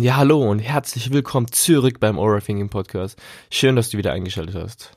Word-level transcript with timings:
Ja, 0.00 0.16
hallo 0.16 0.40
und 0.50 0.60
herzlich 0.60 1.12
willkommen 1.12 1.52
zurück 1.52 2.00
beim 2.00 2.18
Overthinking 2.18 2.70
Podcast. 2.70 3.18
Schön, 3.50 3.76
dass 3.76 3.90
du 3.90 3.98
wieder 3.98 4.12
eingeschaltet 4.12 4.54
hast. 4.54 4.92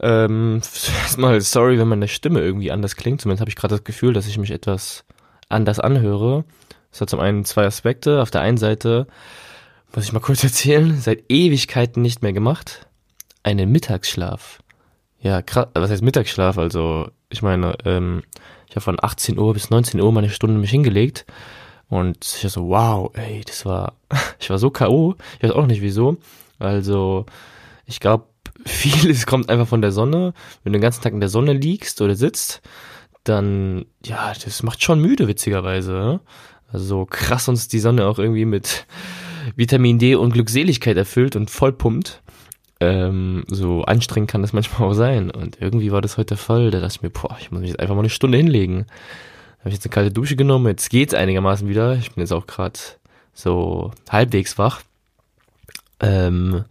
Ähm, 0.00 0.60
erstmal 1.02 1.40
sorry, 1.40 1.78
wenn 1.78 1.86
meine 1.86 2.08
Stimme 2.08 2.40
irgendwie 2.40 2.72
anders 2.72 2.96
klingt. 2.96 3.20
Zumindest 3.20 3.40
habe 3.40 3.50
ich 3.50 3.54
gerade 3.54 3.76
das 3.76 3.84
Gefühl, 3.84 4.14
dass 4.14 4.26
ich 4.26 4.36
mich 4.36 4.50
etwas 4.50 5.04
anders 5.48 5.78
anhöre. 5.78 6.44
Das 6.90 7.02
hat 7.02 7.10
zum 7.10 7.20
einen 7.20 7.44
zwei 7.44 7.64
Aspekte. 7.64 8.20
Auf 8.20 8.32
der 8.32 8.40
einen 8.40 8.56
Seite, 8.56 9.06
muss 9.94 10.06
ich 10.06 10.12
mal 10.12 10.18
kurz 10.18 10.42
erzählen, 10.42 11.00
seit 11.00 11.22
Ewigkeiten 11.28 12.02
nicht 12.02 12.20
mehr 12.20 12.32
gemacht. 12.32 12.88
Einen 13.44 13.70
Mittagsschlaf. 13.70 14.58
Ja, 15.20 15.40
krass, 15.40 15.68
was 15.74 15.88
heißt 15.88 16.02
Mittagsschlaf? 16.02 16.58
Also, 16.58 17.10
ich 17.28 17.42
meine, 17.42 17.76
ähm, 17.84 18.24
ich 18.68 18.74
habe 18.74 18.80
von 18.80 18.98
18 19.00 19.38
Uhr 19.38 19.54
bis 19.54 19.70
19 19.70 20.00
Uhr 20.00 20.10
meine 20.10 20.30
Stunde 20.30 20.58
mich 20.58 20.70
hingelegt 20.70 21.26
und 21.92 22.24
ich 22.24 22.50
so, 22.50 22.68
wow, 22.68 23.10
ey, 23.12 23.42
das 23.44 23.66
war, 23.66 23.96
ich 24.40 24.48
war 24.48 24.56
so 24.56 24.70
K.O., 24.70 25.14
ich 25.36 25.42
weiß 25.42 25.50
auch 25.50 25.66
nicht 25.66 25.82
wieso. 25.82 26.16
Also, 26.58 27.26
ich 27.84 28.00
glaube, 28.00 28.24
vieles 28.64 29.26
kommt 29.26 29.50
einfach 29.50 29.68
von 29.68 29.82
der 29.82 29.92
Sonne. 29.92 30.32
Wenn 30.64 30.72
du 30.72 30.78
den 30.78 30.82
ganzen 30.82 31.02
Tag 31.02 31.12
in 31.12 31.20
der 31.20 31.28
Sonne 31.28 31.52
liegst 31.52 32.00
oder 32.00 32.14
sitzt, 32.14 32.62
dann, 33.24 33.84
ja, 34.06 34.32
das 34.42 34.62
macht 34.62 34.82
schon 34.82 35.02
müde, 35.02 35.28
witzigerweise. 35.28 36.20
Also 36.72 37.04
krass 37.04 37.48
uns 37.48 37.68
die 37.68 37.78
Sonne 37.78 38.06
auch 38.06 38.18
irgendwie 38.18 38.46
mit 38.46 38.86
Vitamin 39.56 39.98
D 39.98 40.14
und 40.14 40.32
Glückseligkeit 40.32 40.96
erfüllt 40.96 41.36
und 41.36 41.50
vollpumpt. 41.50 42.22
Ähm, 42.80 43.44
so 43.48 43.82
anstrengend 43.82 44.30
kann 44.30 44.40
das 44.40 44.54
manchmal 44.54 44.88
auch 44.88 44.94
sein. 44.94 45.30
Und 45.30 45.60
irgendwie 45.60 45.92
war 45.92 46.00
das 46.00 46.16
heute 46.16 46.28
der 46.28 46.36
Fall. 46.38 46.70
Da 46.70 46.80
dachte 46.80 46.94
ich 46.96 47.02
mir, 47.02 47.10
boah, 47.10 47.36
ich 47.38 47.50
muss 47.50 47.60
mich 47.60 47.68
jetzt 47.68 47.80
einfach 47.80 47.94
mal 47.94 48.00
eine 48.00 48.08
Stunde 48.08 48.38
hinlegen 48.38 48.86
habe 49.62 49.68
ich 49.68 49.74
jetzt 49.74 49.86
eine 49.86 49.92
kalte 49.92 50.10
Dusche 50.10 50.34
genommen, 50.34 50.66
jetzt 50.66 50.90
geht's 50.90 51.14
einigermaßen 51.14 51.68
wieder. 51.68 51.94
Ich 51.94 52.12
bin 52.12 52.22
jetzt 52.22 52.32
auch 52.32 52.48
gerade 52.48 52.78
so 53.32 53.92
halbwegs 54.10 54.58
wach. 54.58 54.82
Ähm, 56.00 56.64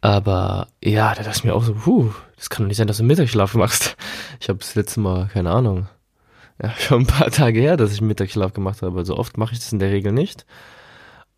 aber 0.00 0.68
ja, 0.82 1.14
da 1.14 1.22
dachte 1.22 1.36
ich 1.36 1.44
mir 1.44 1.54
auch 1.54 1.62
so, 1.64 1.74
puh, 1.74 2.12
das 2.36 2.48
kann 2.48 2.64
doch 2.64 2.68
nicht 2.68 2.78
sein, 2.78 2.86
dass 2.86 2.96
du 2.96 3.04
Mittagsschlaf 3.04 3.54
machst. 3.54 3.96
Ich 4.40 4.48
habe 4.48 4.58
das 4.58 4.74
letzte 4.74 5.00
Mal, 5.00 5.28
keine 5.28 5.50
Ahnung, 5.50 5.86
ja, 6.62 6.70
schon 6.78 7.02
ein 7.02 7.06
paar 7.06 7.30
Tage 7.30 7.60
her, 7.60 7.76
dass 7.76 7.92
ich 7.92 8.00
Mittagsschlaf 8.00 8.54
gemacht 8.54 8.80
habe. 8.80 9.04
So 9.04 9.18
oft 9.18 9.36
mache 9.36 9.52
ich 9.52 9.58
das 9.58 9.72
in 9.72 9.78
der 9.78 9.90
Regel 9.90 10.12
nicht. 10.12 10.46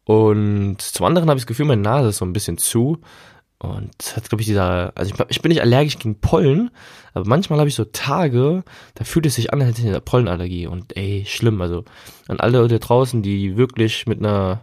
Und 0.05 0.81
zum 0.81 1.05
anderen 1.05 1.29
habe 1.29 1.37
ich 1.37 1.43
das 1.43 1.49
Gefühl, 1.49 1.67
meine 1.67 1.83
Nase 1.83 2.11
ist 2.11 2.19
so 2.19 2.25
ein 2.25 2.33
bisschen 2.33 2.59
zu. 2.59 3.01
Und 3.59 4.17
hat, 4.17 4.29
glaube 4.29 4.43
ich, 4.43 4.47
dieser, 4.47 4.93
also 4.95 5.15
ich, 5.15 5.21
ich, 5.29 5.41
bin 5.41 5.49
nicht 5.49 5.63
allergisch 5.63 5.99
gegen 5.99 6.21
Pollen, 6.21 6.71
aber 7.15 7.27
manchmal 7.27 7.59
habe 7.59 7.69
ich 7.69 7.75
so 7.75 7.87
Tage, 7.87 8.65
da 8.95 9.05
fühlt 9.05 9.25
es 9.25 9.37
sich 9.37 9.53
an, 9.53 9.63
als 9.63 9.71
hätte 9.71 9.83
ich 9.83 9.89
eine 9.89 10.01
Pollenallergie. 10.03 10.67
Und 10.67 10.97
ey, 10.97 11.25
schlimm. 11.27 11.63
Also 11.63 11.85
an 12.29 12.39
alle 12.39 12.69
da 12.69 12.79
draußen, 12.79 13.23
die 13.23 13.57
wirklich 13.57 14.07
mit 14.07 14.19
einer 14.19 14.63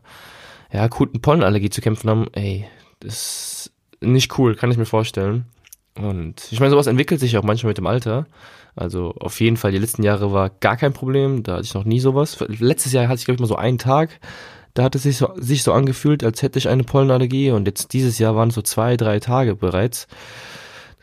ja, 0.72 0.84
akuten 0.84 1.22
Pollenallergie 1.22 1.72
zu 1.72 1.82
kämpfen 1.82 2.10
haben, 2.10 2.28
ey, 2.34 2.66
das 3.00 3.14
ist 3.14 3.72
nicht 4.02 4.38
cool, 4.38 4.56
kann 4.56 4.70
ich 4.70 4.78
mir 4.78 4.86
vorstellen. 4.86 5.46
Und 5.96 6.48
ich 6.52 6.60
meine, 6.60 6.72
sowas 6.72 6.88
entwickelt 6.88 7.20
sich 7.20 7.38
auch 7.38 7.44
manchmal 7.44 7.72
mit 7.72 7.78
dem 7.78 7.88
Alter. 7.88 8.28
Also 8.76 9.14
auf 9.20 9.40
jeden 9.40 9.58
Fall, 9.58 9.72
die 9.72 9.78
letzten 9.78 10.04
Jahre 10.04 10.34
war 10.34 10.50
gar 10.50 10.78
kein 10.78 10.94
Problem, 10.94 11.44
da 11.44 11.54
hatte 11.54 11.64
ich 11.64 11.74
noch 11.74 11.86
nie 11.86 12.00
sowas. 12.00 12.44
Letztes 12.48 12.92
Jahr 12.92 13.08
hatte 13.08 13.20
ich, 13.20 13.26
glaube 13.26 13.36
ich, 13.36 13.42
mal 13.42 13.48
so 13.48 13.56
einen 13.56 13.78
Tag, 13.78 14.20
da 14.74 14.84
hat 14.84 14.96
es 14.96 15.04
sich 15.04 15.18
so, 15.18 15.34
sich 15.36 15.64
so 15.64 15.74
angefühlt, 15.74 16.24
als 16.24 16.42
hätte 16.42 16.60
ich 16.60 16.68
eine 16.68 16.84
Pollenallergie 16.84 17.52
und 17.52 17.68
jetzt 17.68 17.94
dieses 17.94 18.20
Jahr 18.20 18.36
waren 18.36 18.50
es 18.50 18.56
so 18.56 18.62
zwei, 18.62 18.98
drei 18.98 19.20
Tage 19.20 19.56
bereits. 19.56 20.08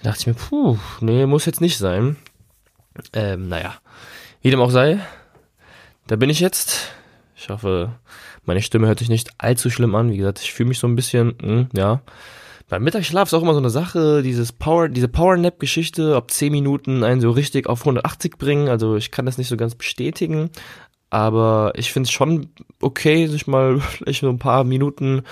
Da 0.02 0.10
dachte 0.10 0.20
ich 0.20 0.26
mir, 0.26 0.34
puh, 0.34 0.78
nee, 1.00 1.26
muss 1.26 1.46
jetzt 1.46 1.60
nicht 1.60 1.78
sein. 1.78 2.16
Ähm, 3.12 3.48
naja, 3.48 3.74
wie 4.42 4.50
dem 4.50 4.60
auch 4.60 4.70
sei, 4.70 4.98
da 6.06 6.16
bin 6.16 6.30
ich 6.30 6.40
jetzt. 6.40 6.92
Ich 7.36 7.48
hoffe, 7.48 7.92
meine 8.44 8.62
Stimme 8.62 8.86
hört 8.88 8.98
sich 8.98 9.08
nicht 9.08 9.30
allzu 9.38 9.70
schlimm 9.70 9.94
an. 9.94 10.10
Wie 10.10 10.16
gesagt, 10.16 10.40
ich 10.40 10.52
fühle 10.52 10.68
mich 10.68 10.78
so 10.78 10.86
ein 10.86 10.96
bisschen, 10.96 11.34
mh, 11.40 11.46
hm, 11.46 11.68
ja. 11.72 12.02
Beim 12.68 12.84
Mittagsschlaf 12.84 13.28
ist 13.28 13.34
auch 13.34 13.42
immer 13.42 13.52
so 13.52 13.58
eine 13.58 13.70
Sache, 13.70 14.22
dieses 14.22 14.52
Power, 14.52 14.88
diese 14.88 15.08
Power-Nap-Geschichte, 15.08 16.14
ob 16.14 16.30
10 16.30 16.52
Minuten 16.52 17.02
einen 17.02 17.20
so 17.20 17.30
richtig 17.32 17.68
auf 17.68 17.80
180 17.80 18.38
bringen. 18.38 18.68
Also 18.68 18.96
ich 18.96 19.10
kann 19.10 19.26
das 19.26 19.38
nicht 19.38 19.48
so 19.48 19.56
ganz 19.56 19.74
bestätigen. 19.74 20.50
Aber 21.10 21.72
ich 21.76 21.92
finde 21.92 22.06
es 22.06 22.12
schon 22.12 22.48
okay, 22.80 23.26
sich 23.26 23.46
mal 23.46 23.80
vielleicht 23.80 24.20
so 24.20 24.28
ein 24.28 24.38
paar 24.38 24.64
Minuten 24.64 25.22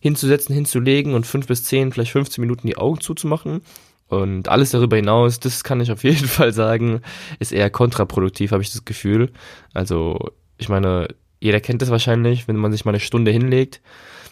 hinzusetzen, 0.00 0.54
hinzulegen 0.54 1.14
und 1.14 1.26
fünf 1.26 1.46
bis 1.46 1.64
zehn, 1.64 1.92
vielleicht 1.92 2.12
15 2.12 2.40
Minuten 2.40 2.66
die 2.66 2.76
Augen 2.76 3.00
zuzumachen. 3.00 3.62
Und 4.08 4.48
alles 4.48 4.70
darüber 4.70 4.96
hinaus, 4.96 5.38
das 5.38 5.64
kann 5.64 5.80
ich 5.80 5.92
auf 5.92 6.02
jeden 6.04 6.28
Fall 6.28 6.52
sagen, 6.52 7.02
ist 7.38 7.52
eher 7.52 7.70
kontraproduktiv, 7.70 8.52
habe 8.52 8.62
ich 8.62 8.72
das 8.72 8.84
Gefühl. 8.84 9.30
Also, 9.74 10.32
ich 10.56 10.68
meine, 10.68 11.08
jeder 11.40 11.60
kennt 11.60 11.82
das 11.82 11.90
wahrscheinlich, 11.90 12.48
wenn 12.48 12.56
man 12.56 12.72
sich 12.72 12.84
mal 12.84 12.92
eine 12.92 13.00
Stunde 13.00 13.30
hinlegt, 13.30 13.80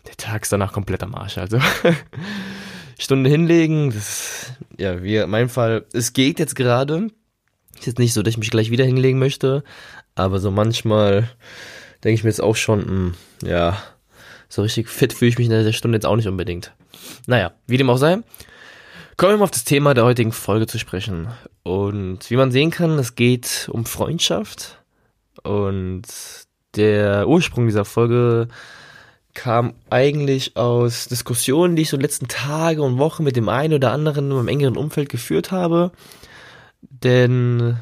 der 0.06 0.16
Tag 0.16 0.42
ist 0.42 0.52
danach 0.52 0.72
komplett 0.72 1.02
am 1.02 1.14
Arsch. 1.14 1.36
Also, 1.38 1.58
Stunde 2.98 3.28
hinlegen, 3.28 3.90
das, 3.90 4.52
ja, 4.78 5.02
wie 5.02 5.16
in 5.16 5.30
meinem 5.30 5.50
Fall, 5.50 5.84
es 5.92 6.12
geht 6.12 6.38
jetzt 6.38 6.56
gerade. 6.56 7.08
Ist 7.78 7.86
jetzt 7.86 7.98
nicht 7.98 8.14
so, 8.14 8.22
dass 8.22 8.32
ich 8.32 8.38
mich 8.38 8.50
gleich 8.50 8.70
wieder 8.70 8.86
hinlegen 8.86 9.18
möchte, 9.18 9.62
aber 10.16 10.40
so 10.40 10.50
manchmal 10.50 11.30
denke 12.02 12.14
ich 12.14 12.24
mir 12.24 12.30
jetzt 12.30 12.42
auch 12.42 12.56
schon, 12.56 12.80
mh, 12.80 12.86
hm, 12.86 13.14
ja, 13.44 13.78
so 14.48 14.62
richtig 14.62 14.88
fit 14.88 15.12
fühle 15.12 15.28
ich 15.28 15.38
mich 15.38 15.48
in 15.48 15.52
der 15.52 15.72
Stunde 15.72 15.96
jetzt 15.96 16.06
auch 16.06 16.16
nicht 16.16 16.28
unbedingt. 16.28 16.72
Naja, 17.26 17.52
wie 17.66 17.76
dem 17.76 17.90
auch 17.90 17.98
sei. 17.98 18.18
Kommen 19.16 19.32
wir 19.32 19.38
mal 19.38 19.44
auf 19.44 19.50
das 19.50 19.64
Thema 19.64 19.94
der 19.94 20.04
heutigen 20.04 20.32
Folge 20.32 20.66
zu 20.66 20.78
sprechen. 20.78 21.28
Und 21.62 22.30
wie 22.30 22.36
man 22.36 22.52
sehen 22.52 22.70
kann, 22.70 22.98
es 22.98 23.14
geht 23.14 23.68
um 23.72 23.86
Freundschaft. 23.86 24.82
Und 25.42 26.02
der 26.74 27.26
Ursprung 27.28 27.66
dieser 27.66 27.84
Folge 27.84 28.48
kam 29.34 29.74
eigentlich 29.90 30.56
aus 30.56 31.08
Diskussionen, 31.08 31.76
die 31.76 31.82
ich 31.82 31.90
so 31.90 31.96
letzten 31.96 32.28
Tage 32.28 32.82
und 32.82 32.98
Wochen 32.98 33.24
mit 33.24 33.36
dem 33.36 33.48
einen 33.48 33.74
oder 33.74 33.92
anderen 33.92 34.28
meinem 34.28 34.48
engeren 34.48 34.76
Umfeld 34.76 35.08
geführt 35.08 35.50
habe. 35.50 35.92
Denn 36.82 37.78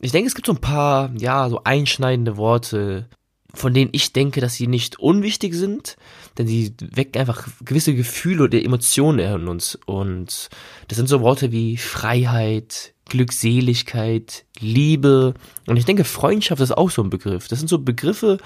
ich 0.00 0.12
denke, 0.12 0.28
es 0.28 0.34
gibt 0.34 0.46
so 0.46 0.52
ein 0.52 0.60
paar, 0.60 1.10
ja, 1.16 1.48
so 1.48 1.62
einschneidende 1.64 2.36
Worte, 2.36 3.08
von 3.54 3.74
denen 3.74 3.90
ich 3.92 4.12
denke, 4.12 4.40
dass 4.40 4.54
sie 4.54 4.66
nicht 4.66 4.98
unwichtig 4.98 5.54
sind, 5.54 5.96
denn 6.36 6.46
sie 6.46 6.74
wecken 6.80 7.18
einfach 7.18 7.48
gewisse 7.64 7.94
Gefühle 7.94 8.44
oder 8.44 8.62
Emotionen 8.62 9.18
in 9.18 9.48
uns. 9.48 9.78
Und 9.86 10.48
das 10.86 10.96
sind 10.96 11.08
so 11.08 11.20
Worte 11.20 11.50
wie 11.50 11.76
Freiheit, 11.76 12.94
Glückseligkeit, 13.06 14.44
Liebe. 14.60 15.34
Und 15.66 15.76
ich 15.76 15.86
denke, 15.86 16.04
Freundschaft 16.04 16.60
ist 16.60 16.76
auch 16.76 16.90
so 16.90 17.02
ein 17.02 17.10
Begriff. 17.10 17.48
Das 17.48 17.58
sind 17.58 17.68
so 17.68 17.78
Begriffe, 17.78 18.38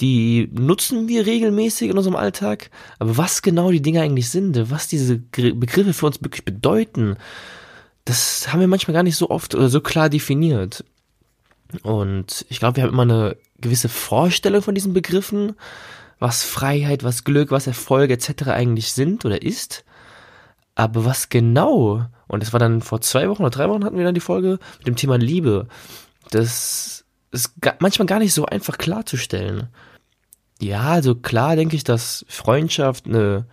die 0.00 0.48
nutzen 0.52 1.08
wir 1.08 1.26
regelmäßig 1.26 1.90
in 1.90 1.98
unserem 1.98 2.16
Alltag. 2.16 2.70
Aber 2.98 3.16
was 3.16 3.42
genau 3.42 3.70
die 3.70 3.82
Dinge 3.82 4.00
eigentlich 4.00 4.30
sind, 4.30 4.70
was 4.70 4.88
diese 4.88 5.18
Begriffe 5.18 5.92
für 5.92 6.06
uns 6.06 6.22
wirklich 6.22 6.44
bedeuten, 6.44 7.16
das 8.04 8.52
haben 8.52 8.60
wir 8.60 8.68
manchmal 8.68 8.94
gar 8.94 9.02
nicht 9.02 9.16
so 9.16 9.30
oft 9.30 9.54
oder 9.54 9.68
so 9.68 9.80
klar 9.80 10.08
definiert. 10.08 10.84
Und 11.82 12.44
ich 12.48 12.58
glaube, 12.58 12.76
wir 12.76 12.84
haben 12.84 12.92
immer 12.92 13.02
eine 13.02 13.36
gewisse 13.58 13.88
Vorstellung 13.88 14.62
von 14.62 14.74
diesen 14.74 14.92
Begriffen, 14.92 15.54
was 16.18 16.44
Freiheit, 16.44 17.04
was 17.04 17.24
Glück, 17.24 17.50
was 17.50 17.66
Erfolg 17.66 18.10
etc. 18.10 18.48
eigentlich 18.48 18.92
sind 18.92 19.24
oder 19.24 19.42
ist. 19.42 19.84
Aber 20.74 21.04
was 21.04 21.28
genau, 21.28 22.06
und 22.26 22.42
das 22.42 22.52
war 22.52 22.60
dann 22.60 22.80
vor 22.80 23.00
zwei 23.00 23.28
Wochen 23.28 23.42
oder 23.42 23.50
drei 23.50 23.68
Wochen 23.68 23.84
hatten 23.84 23.96
wir 23.96 24.04
dann 24.04 24.14
die 24.14 24.20
Folge 24.20 24.58
mit 24.78 24.86
dem 24.86 24.96
Thema 24.96 25.16
Liebe, 25.18 25.66
das 26.30 27.04
ist 27.32 27.54
manchmal 27.80 28.06
gar 28.06 28.18
nicht 28.18 28.34
so 28.34 28.46
einfach 28.46 28.78
klarzustellen. 28.78 29.68
Ja, 30.60 30.82
also 30.82 31.14
klar 31.14 31.56
denke 31.56 31.76
ich, 31.76 31.84
dass 31.84 32.24
Freundschaft 32.28 33.06
eine 33.06 33.46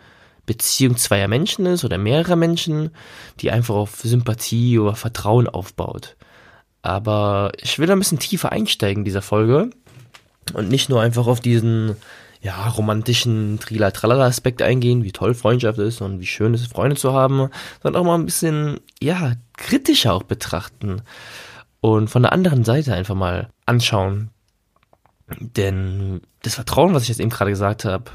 Beziehung 0.47 0.97
zweier 0.97 1.27
Menschen 1.27 1.67
ist 1.67 1.85
oder 1.85 1.99
mehrerer 1.99 2.35
Menschen, 2.35 2.89
die 3.39 3.51
einfach 3.51 3.75
auf 3.75 3.97
Sympathie 3.97 4.79
oder 4.79 4.95
Vertrauen 4.95 5.47
aufbaut. 5.47 6.15
Aber 6.81 7.51
ich 7.61 7.77
will 7.77 7.91
ein 7.91 7.99
bisschen 7.99 8.17
tiefer 8.17 8.51
einsteigen 8.51 9.01
in 9.01 9.05
dieser 9.05 9.21
Folge 9.21 9.69
und 10.53 10.69
nicht 10.69 10.89
nur 10.89 11.01
einfach 11.01 11.27
auf 11.27 11.41
diesen 11.41 11.97
ja, 12.41 12.67
romantischen 12.69 13.59
Trila-Tralala-Aspekt 13.59 14.61
eingehen, 14.61 15.03
wie 15.03 15.11
toll 15.11 15.33
Freundschaft 15.33 15.79
ist 15.79 16.01
und 16.01 16.19
wie 16.19 16.25
schön 16.25 16.53
es 16.53 16.61
ist, 16.61 16.71
Freunde 16.71 16.95
zu 16.95 17.13
haben, 17.13 17.49
sondern 17.83 18.01
auch 18.01 18.05
mal 18.05 18.15
ein 18.15 18.25
bisschen, 18.25 18.79
ja, 19.01 19.33
kritischer 19.57 20.13
auch 20.13 20.23
betrachten 20.23 21.01
und 21.81 22.09
von 22.09 22.21
der 22.21 22.31
anderen 22.31 22.63
Seite 22.63 22.93
einfach 22.93 23.15
mal 23.15 23.49
anschauen. 23.65 24.29
Denn 25.39 26.21
das 26.43 26.55
Vertrauen, 26.55 26.93
was 26.93 27.03
ich 27.03 27.09
jetzt 27.09 27.19
eben 27.19 27.31
gerade 27.31 27.51
gesagt 27.51 27.83
habe, 27.83 28.05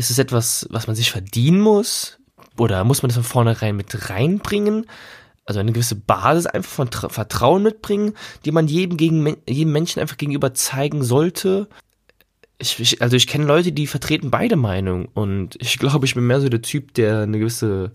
Ist 0.00 0.10
es 0.10 0.18
etwas, 0.18 0.66
was 0.70 0.86
man 0.86 0.96
sich 0.96 1.10
verdienen 1.10 1.60
muss? 1.60 2.18
Oder 2.56 2.84
muss 2.84 3.02
man 3.02 3.10
das 3.10 3.16
von 3.16 3.22
vornherein 3.22 3.76
mit 3.76 4.08
reinbringen? 4.08 4.86
Also 5.44 5.60
eine 5.60 5.72
gewisse 5.72 5.94
Basis 5.94 6.46
einfach 6.46 6.70
von 6.70 6.90
Tra 6.90 7.10
Vertrauen 7.10 7.62
mitbringen, 7.62 8.14
die 8.46 8.50
man 8.50 8.66
jedem, 8.66 8.96
gegen, 8.96 9.36
jedem 9.46 9.72
Menschen 9.72 10.00
einfach 10.00 10.16
gegenüber 10.16 10.54
zeigen 10.54 11.04
sollte. 11.04 11.68
Ich, 12.56 12.80
ich, 12.80 13.02
also 13.02 13.14
ich 13.14 13.26
kenne 13.26 13.44
Leute, 13.44 13.72
die 13.72 13.86
vertreten 13.86 14.30
beide 14.30 14.56
Meinungen 14.56 15.04
und 15.12 15.56
ich 15.60 15.78
glaube, 15.78 16.06
ich 16.06 16.14
bin 16.14 16.26
mehr 16.26 16.40
so 16.40 16.48
der 16.48 16.62
Typ, 16.62 16.94
der 16.94 17.18
eine 17.20 17.38
gewisse 17.38 17.92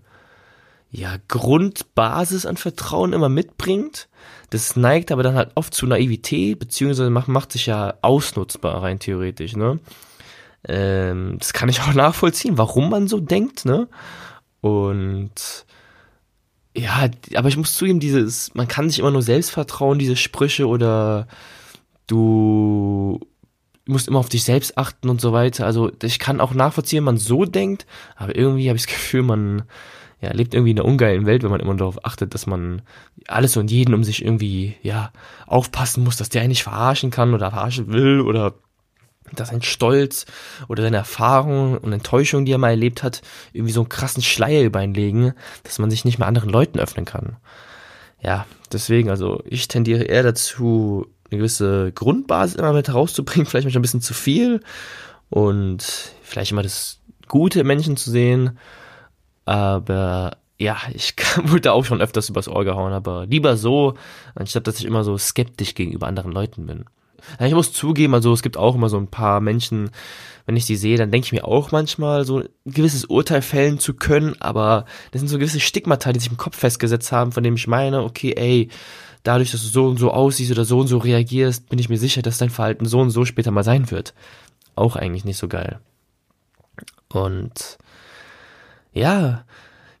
ja, 0.92 1.16
Grundbasis 1.26 2.46
an 2.46 2.56
Vertrauen 2.56 3.14
immer 3.14 3.28
mitbringt. 3.28 4.06
Das 4.50 4.76
neigt 4.76 5.10
aber 5.10 5.24
dann 5.24 5.34
halt 5.34 5.50
oft 5.56 5.74
zu 5.74 5.88
Naivität, 5.88 6.60
beziehungsweise 6.60 7.10
macht, 7.10 7.26
macht 7.26 7.50
sich 7.50 7.66
ja 7.66 7.94
ausnutzbar 8.00 8.80
rein 8.84 9.00
theoretisch, 9.00 9.56
ne? 9.56 9.80
Ähm, 10.68 11.36
das 11.38 11.52
kann 11.52 11.68
ich 11.68 11.80
auch 11.82 11.94
nachvollziehen, 11.94 12.58
warum 12.58 12.90
man 12.90 13.08
so 13.08 13.20
denkt, 13.20 13.64
ne? 13.64 13.88
Und 14.60 15.66
ja, 16.76 17.08
aber 17.34 17.48
ich 17.48 17.56
muss 17.56 17.74
zugeben, 17.74 18.00
dieses, 18.00 18.54
man 18.54 18.68
kann 18.68 18.90
sich 18.90 18.98
immer 18.98 19.10
nur 19.10 19.22
selbst 19.22 19.50
vertrauen, 19.50 19.98
diese 19.98 20.16
Sprüche 20.16 20.66
oder 20.66 21.26
du 22.06 23.20
musst 23.86 24.08
immer 24.08 24.18
auf 24.18 24.28
dich 24.28 24.44
selbst 24.44 24.76
achten 24.76 25.08
und 25.08 25.20
so 25.20 25.32
weiter. 25.32 25.64
Also 25.64 25.90
ich 26.02 26.18
kann 26.18 26.40
auch 26.40 26.52
nachvollziehen, 26.52 26.98
wenn 26.98 27.04
man 27.04 27.16
so 27.18 27.44
denkt, 27.44 27.86
aber 28.16 28.36
irgendwie 28.36 28.68
habe 28.68 28.76
ich 28.76 28.84
das 28.84 28.92
Gefühl, 28.92 29.22
man 29.22 29.62
ja, 30.20 30.32
lebt 30.32 30.54
irgendwie 30.54 30.72
in 30.72 30.78
einer 30.78 30.88
ungeilen 30.88 31.26
Welt, 31.26 31.42
wenn 31.42 31.50
man 31.50 31.60
immer 31.60 31.74
darauf 31.76 32.04
achtet, 32.04 32.34
dass 32.34 32.46
man 32.46 32.82
alles 33.26 33.56
und 33.56 33.70
jeden 33.70 33.94
um 33.94 34.02
sich 34.02 34.24
irgendwie, 34.24 34.74
ja, 34.82 35.12
aufpassen 35.46 36.04
muss, 36.04 36.16
dass 36.16 36.30
der 36.30 36.42
einen 36.42 36.50
nicht 36.50 36.62
verarschen 36.62 37.10
kann 37.10 37.34
oder 37.34 37.50
verarschen 37.50 37.92
will 37.92 38.20
oder 38.20 38.54
dass 39.34 39.48
sein 39.48 39.62
Stolz 39.62 40.26
oder 40.68 40.82
seine 40.82 40.98
Erfahrungen 40.98 41.78
und 41.78 41.92
Enttäuschungen, 41.92 42.46
die 42.46 42.52
er 42.52 42.58
mal 42.58 42.70
erlebt 42.70 43.02
hat, 43.02 43.22
irgendwie 43.52 43.72
so 43.72 43.80
einen 43.80 43.88
krassen 43.88 44.22
Schleier 44.22 44.62
über 44.62 44.82
ihn 44.82 44.94
legen, 44.94 45.34
dass 45.64 45.78
man 45.78 45.90
sich 45.90 46.04
nicht 46.04 46.18
mehr 46.18 46.28
anderen 46.28 46.50
Leuten 46.50 46.78
öffnen 46.78 47.04
kann. 47.04 47.36
Ja, 48.20 48.46
deswegen, 48.72 49.10
also 49.10 49.42
ich 49.44 49.68
tendiere 49.68 50.04
eher 50.04 50.22
dazu, 50.22 51.06
eine 51.30 51.38
gewisse 51.38 51.92
Grundbasis 51.92 52.56
immer 52.56 52.72
mit 52.72 52.88
herauszubringen, 52.88 53.46
vielleicht 53.46 53.64
manchmal 53.64 53.80
ein 53.80 53.82
bisschen 53.82 54.00
zu 54.00 54.14
viel 54.14 54.60
und 55.28 55.84
vielleicht 56.22 56.52
immer 56.52 56.62
das 56.62 57.00
Gute 57.28 57.60
im 57.60 57.66
Menschen 57.66 57.96
zu 57.96 58.10
sehen 58.10 58.58
aber 59.46 60.36
ja, 60.58 60.76
ich 60.92 61.14
wurde 61.44 61.72
auch 61.72 61.86
schon 61.86 62.02
öfters 62.02 62.28
übers 62.28 62.48
Ohr 62.48 62.64
gehauen, 62.64 62.92
aber 62.92 63.24
lieber 63.24 63.56
so, 63.56 63.94
anstatt 64.34 64.66
dass 64.66 64.78
ich 64.78 64.84
immer 64.84 65.04
so 65.04 65.16
skeptisch 65.16 65.74
gegenüber 65.74 66.06
anderen 66.06 66.32
Leuten 66.32 66.66
bin. 66.66 66.84
Ich 67.40 67.54
muss 67.54 67.72
zugeben, 67.72 68.14
also 68.14 68.32
es 68.32 68.42
gibt 68.42 68.56
auch 68.56 68.74
immer 68.74 68.88
so 68.88 68.98
ein 68.98 69.08
paar 69.08 69.40
Menschen, 69.40 69.90
wenn 70.46 70.56
ich 70.56 70.66
die 70.66 70.76
sehe, 70.76 70.96
dann 70.96 71.10
denke 71.10 71.26
ich 71.26 71.32
mir 71.32 71.44
auch 71.44 71.72
manchmal 71.72 72.24
so 72.24 72.40
ein 72.40 72.48
gewisses 72.64 73.04
Urteil 73.04 73.42
fällen 73.42 73.78
zu 73.78 73.94
können, 73.94 74.36
aber 74.40 74.84
das 75.10 75.20
sind 75.20 75.28
so 75.28 75.38
gewisse 75.38 75.60
Stigmata, 75.60 76.12
die 76.12 76.20
sich 76.20 76.30
im 76.30 76.36
Kopf 76.36 76.56
festgesetzt 76.56 77.10
haben, 77.10 77.32
von 77.32 77.42
dem 77.42 77.56
ich 77.56 77.66
meine, 77.66 78.02
okay, 78.02 78.32
ey, 78.36 78.68
dadurch, 79.24 79.50
dass 79.50 79.62
du 79.62 79.68
so 79.68 79.86
und 79.86 79.98
so 79.98 80.12
aussiehst 80.12 80.52
oder 80.52 80.64
so 80.64 80.78
und 80.78 80.86
so 80.86 80.98
reagierst, 80.98 81.68
bin 81.68 81.80
ich 81.80 81.88
mir 81.88 81.98
sicher, 81.98 82.22
dass 82.22 82.38
dein 82.38 82.50
Verhalten 82.50 82.86
so 82.86 83.00
und 83.00 83.10
so 83.10 83.24
später 83.24 83.50
mal 83.50 83.64
sein 83.64 83.90
wird. 83.90 84.14
Auch 84.76 84.94
eigentlich 84.94 85.24
nicht 85.24 85.38
so 85.38 85.48
geil. 85.48 85.80
Und 87.08 87.78
ja, 88.92 89.44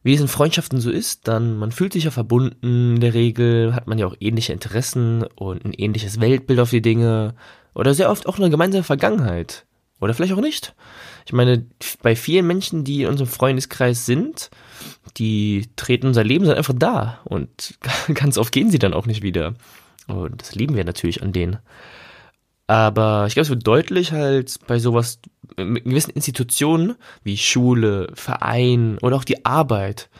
wie 0.06 0.14
es 0.14 0.20
in 0.20 0.28
Freundschaften 0.28 0.80
so 0.80 0.88
ist, 0.88 1.26
dann 1.26 1.58
man 1.58 1.72
fühlt 1.72 1.92
sich 1.92 2.04
ja 2.04 2.12
verbunden, 2.12 2.94
in 2.94 3.00
der 3.00 3.12
Regel 3.12 3.74
hat 3.74 3.88
man 3.88 3.98
ja 3.98 4.06
auch 4.06 4.14
ähnliche 4.20 4.52
Interessen 4.52 5.24
und 5.34 5.64
ein 5.64 5.72
ähnliches 5.72 6.20
Weltbild 6.20 6.60
auf 6.60 6.70
die 6.70 6.80
Dinge 6.80 7.34
oder 7.74 7.92
sehr 7.92 8.08
oft 8.08 8.28
auch 8.28 8.38
eine 8.38 8.48
gemeinsame 8.48 8.84
Vergangenheit 8.84 9.66
oder 10.00 10.14
vielleicht 10.14 10.32
auch 10.32 10.40
nicht. 10.40 10.76
Ich 11.24 11.32
meine, 11.32 11.66
bei 12.02 12.14
vielen 12.14 12.46
Menschen, 12.46 12.84
die 12.84 13.02
in 13.02 13.08
unserem 13.08 13.26
Freundeskreis 13.26 14.06
sind, 14.06 14.48
die 15.16 15.66
treten 15.74 16.06
unser 16.06 16.22
Leben 16.22 16.44
sind 16.44 16.56
einfach 16.56 16.76
da 16.78 17.18
und 17.24 17.76
ganz 18.14 18.38
oft 18.38 18.52
gehen 18.52 18.70
sie 18.70 18.78
dann 18.78 18.94
auch 18.94 19.06
nicht 19.06 19.24
wieder. 19.24 19.54
Und 20.06 20.40
das 20.40 20.54
lieben 20.54 20.76
wir 20.76 20.84
natürlich 20.84 21.20
an 21.24 21.32
denen. 21.32 21.58
Aber 22.66 23.26
ich 23.28 23.34
glaube, 23.34 23.44
es 23.44 23.50
wird 23.50 23.66
deutlich 23.66 24.12
halt 24.12 24.58
bei 24.66 24.78
sowas, 24.78 25.20
mit 25.56 25.84
gewissen 25.84 26.10
Institutionen 26.10 26.96
wie 27.22 27.36
Schule, 27.36 28.08
Verein 28.14 28.98
oder 29.02 29.16
auch 29.16 29.24
die 29.24 29.44
Arbeit, 29.44 30.10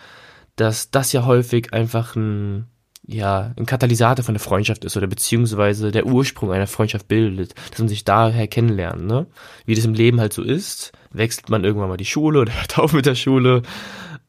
dass 0.55 0.91
das 0.91 1.13
ja 1.13 1.27
häufig 1.27 1.73
einfach 1.73 2.15
ein, 2.15 2.67
ja, 3.05 3.53
ein 3.57 3.67
Katalysator 3.67 4.25
von 4.25 4.35
der 4.35 4.41
Freundschaft 4.41 4.85
ist 4.85 4.97
oder 4.97 5.09
beziehungsweise 5.09 5.91
der 5.91 6.07
Ursprung 6.07 6.53
einer 6.53 6.69
Freundschaft 6.69 7.09
bildet, 7.09 7.55
dass 7.71 7.81
man 7.81 7.89
sich 7.89 8.05
daher 8.05 8.47
kennenlernt, 8.47 9.05
ne? 9.05 9.27
Wie 9.65 9.75
das 9.75 9.85
im 9.85 9.95
Leben 9.95 10.21
halt 10.21 10.33
so 10.33 10.43
ist, 10.43 10.93
wechselt 11.11 11.51
man 11.51 11.65
irgendwann 11.65 11.89
mal 11.89 11.97
die 11.97 12.05
Schule 12.05 12.41
oder 12.41 12.53
hört 12.61 12.79
auf 12.79 12.93
mit 12.93 13.07
der 13.07 13.17
Schule 13.17 13.63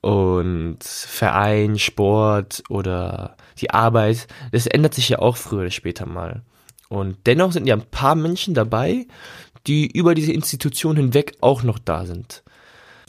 und 0.02 0.84
Verein, 0.84 1.78
Sport 1.78 2.64
oder 2.70 3.38
die 3.60 3.72
Arbeit, 3.72 4.28
das 4.52 4.68
ändert 4.68 4.96
sich 4.96 5.10
ja 5.10 5.20
auch 5.20 5.38
früher 5.38 5.62
oder 5.62 5.72
später 5.72 6.06
mal. 6.08 6.42
Und 6.90 7.18
dennoch 7.26 7.52
sind 7.52 7.68
ja 7.68 7.76
ein 7.76 7.90
paar 7.90 8.16
Menschen 8.16 8.54
dabei, 8.54 9.08
die 9.68 9.88
über 9.88 10.16
diese 10.16 10.32
Institution 10.32 10.96
hinweg 10.96 11.36
auch 11.42 11.64
noch 11.64 11.80
da 11.80 12.06
sind. 12.06 12.44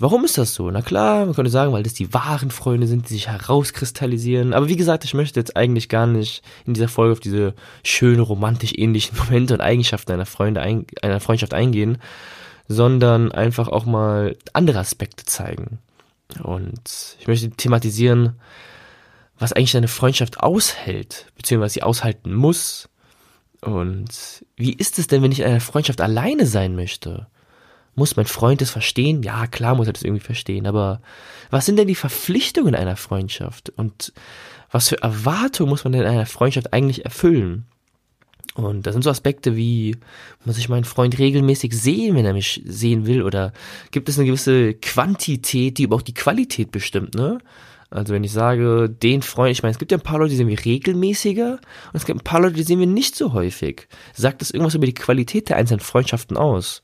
Warum 0.01 0.25
ist 0.25 0.39
das 0.39 0.55
so? 0.55 0.71
Na 0.71 0.81
klar, 0.81 1.27
man 1.27 1.35
könnte 1.35 1.51
sagen, 1.51 1.73
weil 1.73 1.83
das 1.83 1.93
die 1.93 2.15
wahren 2.15 2.53
Freunde 2.53 2.87
sind, 2.87 3.09
die 3.09 3.15
sich 3.15 3.29
herauskristallisieren. 3.29 4.55
Aber 4.55 4.69
wie 4.69 4.77
gesagt, 4.77 5.05
ich 5.05 5.13
möchte 5.13 5.41
jetzt 5.41 5.57
eigentlich 5.57 5.89
gar 5.89 6.07
nicht 6.07 6.43
in 6.67 6.75
dieser 6.75 6.87
Folge 6.87 7.13
auf 7.13 7.21
diese 7.21 7.55
schönen, 7.83 8.21
romantisch 8.21 8.75
ähnlichen 8.77 9.19
Momente 9.25 9.55
und 9.55 9.61
Eigenschaften 9.61 10.13
einer, 10.13 10.27
Freunde 10.27 10.61
ein, 10.61 10.87
einer 11.03 11.19
Freundschaft 11.19 11.53
eingehen, 11.53 11.99
sondern 12.69 13.33
einfach 13.33 13.67
auch 13.67 13.87
mal 13.87 14.37
andere 14.53 14.79
Aspekte 14.79 15.25
zeigen. 15.25 15.79
Und 16.45 17.17
ich 17.19 17.27
möchte 17.27 17.51
thematisieren, 17.51 18.39
was 19.39 19.53
eigentlich 19.53 19.77
eine 19.77 19.89
Freundschaft 19.89 20.41
aushält, 20.41 21.27
beziehungsweise 21.37 21.75
sie 21.75 21.83
aushalten 21.83 22.35
muss, 22.35 22.89
und 23.61 24.45
wie 24.57 24.73
ist 24.73 24.99
es 24.99 25.07
denn, 25.07 25.23
wenn 25.23 25.33
ich 25.33 25.41
in 25.41 25.47
einer 25.47 25.61
Freundschaft 25.61 26.01
alleine 26.01 26.47
sein 26.47 26.77
möchte? 26.77 27.27
Muss 27.95 28.17
mein 28.17 28.27
Freund 28.27 28.63
es 28.63 28.71
verstehen? 28.71 29.23
Ja, 29.25 29.47
klar 29.49 29.75
muss 29.75 29.89
er 29.89 29.93
das 29.93 30.05
irgendwie 30.05 30.25
verstehen, 30.25 30.67
aber 30.67 31.01
was 31.51 31.67
sind 31.67 31.77
denn 31.77 31.89
die 31.89 31.97
Verpflichtungen 31.97 32.77
einer 32.77 32.97
Freundschaft? 32.97 33.71
Und 33.71 34.13
was 34.71 34.89
für 34.89 35.03
Erwartungen 35.03 35.71
muss 35.71 35.85
man 35.85 35.93
denn 35.93 36.03
in 36.03 36.09
einer 36.09 36.27
Freundschaft 36.27 36.73
eigentlich 36.73 37.05
erfüllen? 37.05 37.67
Und 38.55 38.87
das 38.87 38.93
sind 38.93 39.03
so 39.03 39.11
Aspekte 39.11 39.57
wie, 39.57 39.97
muss 40.45 40.59
ich 40.59 40.69
meinen 40.69 40.85
Freund 40.85 41.19
regelmäßig 41.19 41.73
sehen, 41.77 42.17
wenn 42.17 42.27
er 42.27 42.33
mich 42.33 42.63
sehen 42.65 43.07
will? 43.07 43.23
Oder 43.23 43.53
gibt 43.91 44.09
es 44.09 44.19
eine 44.19 44.27
gewisse 44.27 44.75
Quantität, 44.75 45.79
die 45.79 45.87
aber 45.87 45.97
auch 45.97 46.03
die 46.03 46.15
Qualität 46.15 46.71
bestimmt, 46.71 47.15
ne? 47.15 47.38
Also 47.90 48.12
wenn 48.12 48.25
ich 48.25 48.33
sage, 48.33 48.90
den 48.90 49.23
Freund, 49.23 49.52
ich 49.52 49.62
meine, 49.62 49.73
es 49.73 49.78
gibt 49.78 49.92
ja 49.92 49.99
ein 49.99 50.02
paar 50.02 50.18
Leute, 50.18 50.30
die 50.30 50.37
sehen 50.37 50.49
wir 50.49 50.62
regelmäßiger 50.62 51.52
und 51.52 51.95
es 51.95 52.04
gibt 52.04 52.21
ein 52.21 52.25
paar 52.25 52.40
Leute, 52.40 52.57
die 52.57 52.62
sehen 52.62 52.80
wir 52.80 52.87
nicht 52.87 53.16
so 53.16 53.33
häufig. 53.33 53.88
Sagt 54.14 54.42
das 54.42 54.50
irgendwas 54.50 54.75
über 54.75 54.87
die 54.87 54.95
Qualität 54.95 55.49
der 55.49 55.57
einzelnen 55.57 55.80
Freundschaften 55.80 56.37
aus? 56.37 56.83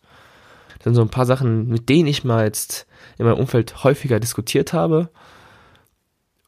Das 0.79 0.85
sind 0.85 0.95
so 0.95 1.03
ein 1.03 1.11
paar 1.11 1.27
Sachen, 1.27 1.69
mit 1.69 1.89
denen 1.89 2.09
ich 2.09 2.25
mal 2.25 2.45
jetzt 2.45 2.87
in 3.19 3.27
meinem 3.27 3.39
Umfeld 3.39 3.85
häufiger 3.85 4.19
diskutiert 4.19 4.73
habe. 4.73 5.11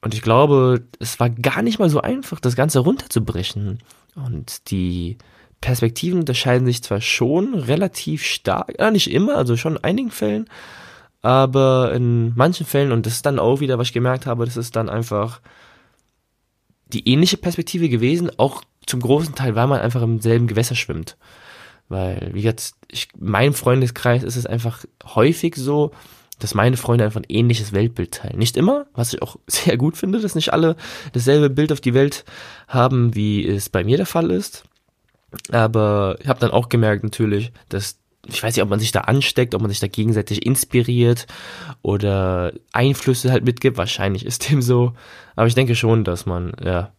Und 0.01 0.15
ich 0.15 0.23
glaube, 0.23 0.87
es 1.01 1.21
war 1.21 1.29
gar 1.29 1.63
nicht 1.63 1.79
mal 1.79 1.91
so 1.91 2.01
einfach, 2.01 2.41
das 2.41 2.57
Ganze 2.57 2.79
runterzubrechen. 2.81 3.81
Und 4.15 4.71
die 4.71 5.19
Perspektiven 5.61 6.21
unterscheiden 6.21 6.67
sich 6.67 6.83
zwar 6.83 7.01
schon 7.01 7.55
relativ 7.55 8.25
stark, 8.25 8.75
ja, 8.79 8.91
nicht 8.91 9.11
immer, 9.11 9.37
also 9.37 9.57
schon 9.57 9.77
in 9.77 9.85
einigen 9.85 10.11
Fällen, 10.11 10.49
aber 11.27 11.93
in 11.93 12.37
manchen 12.37 12.65
Fällen, 12.65 12.93
und 12.93 13.05
das 13.05 13.15
ist 13.15 13.27
dann 13.27 13.41
auch 13.41 13.59
wieder, 13.59 13.79
was 13.79 13.89
ich 13.89 13.93
gemerkt 13.93 14.27
habe, 14.27 14.45
das 14.45 14.57
ist 14.57 14.77
dann 14.77 14.89
einfach 14.89 15.41
die 16.87 17.09
ähnliche 17.09 17.37
Perspektive 17.37 17.89
gewesen, 17.89 18.31
auch 18.37 18.63
zum 18.87 19.01
großen 19.01 19.35
Teil, 19.35 19.57
weil 19.57 19.67
man 19.67 19.81
einfach 19.81 20.03
im 20.03 20.21
selben 20.21 20.47
Gewässer 20.47 20.77
schwimmt. 20.77 21.17
Weil, 21.89 22.31
wie 22.33 22.43
gesagt, 22.43 22.75
ich, 22.87 23.09
mein 23.19 23.55
Freundeskreis 23.55 24.23
ist 24.23 24.37
es 24.37 24.47
einfach 24.47 24.85
häufig 25.17 25.57
so, 25.57 25.91
dass 26.39 26.55
meine 26.55 26.77
Freunde 26.77 27.05
einfach 27.05 27.21
ein 27.21 27.27
ähnliches 27.29 27.73
Weltbild 27.73 28.15
teilen. 28.15 28.39
Nicht 28.39 28.57
immer, 28.57 28.87
was 28.95 29.13
ich 29.13 29.21
auch 29.21 29.37
sehr 29.49 29.77
gut 29.77 29.97
finde, 29.97 30.21
dass 30.21 30.37
nicht 30.37 30.53
alle 30.53 30.77
dasselbe 31.13 31.51
Bild 31.51 31.73
auf 31.73 31.81
die 31.81 31.95
Welt 31.95 32.25
haben, 32.69 33.17
wie 33.17 33.45
es 33.45 33.69
bei 33.69 33.83
mir 33.83 33.97
der 33.97 34.07
Fall 34.07 34.31
ist. 34.31 34.63
Aber 35.51 36.19
ich 36.21 36.29
habe 36.29 36.39
dann 36.39 36.53
auch 36.53 36.69
gemerkt 36.69 37.03
natürlich, 37.03 37.51
dass 37.69 37.99
ich 38.29 38.43
weiß 38.43 38.55
nicht, 38.55 38.63
ob 38.63 38.71
man 38.71 38.81
sich 38.81 38.93
da 38.93 39.03
ansteckt, 39.03 39.55
ob 39.55 39.63
man 39.63 39.71
sich 39.71 39.81
da 39.81 39.87
gegenseitig 39.87 40.45
inspiriert 40.45 41.27
oder 41.83 42.53
Einflüsse 42.73 43.31
halt 43.31 43.45
mitgibt. 43.45 43.79
Wahrscheinlich 43.79 44.27
ist 44.27 44.51
dem 44.51 44.63
so. 44.63 44.93
Aber 45.35 45.47
ich 45.47 45.55
denke 45.55 45.75
schon, 45.75 46.05
dass 46.05 46.27
man, 46.27 46.53
ja, 46.63 46.93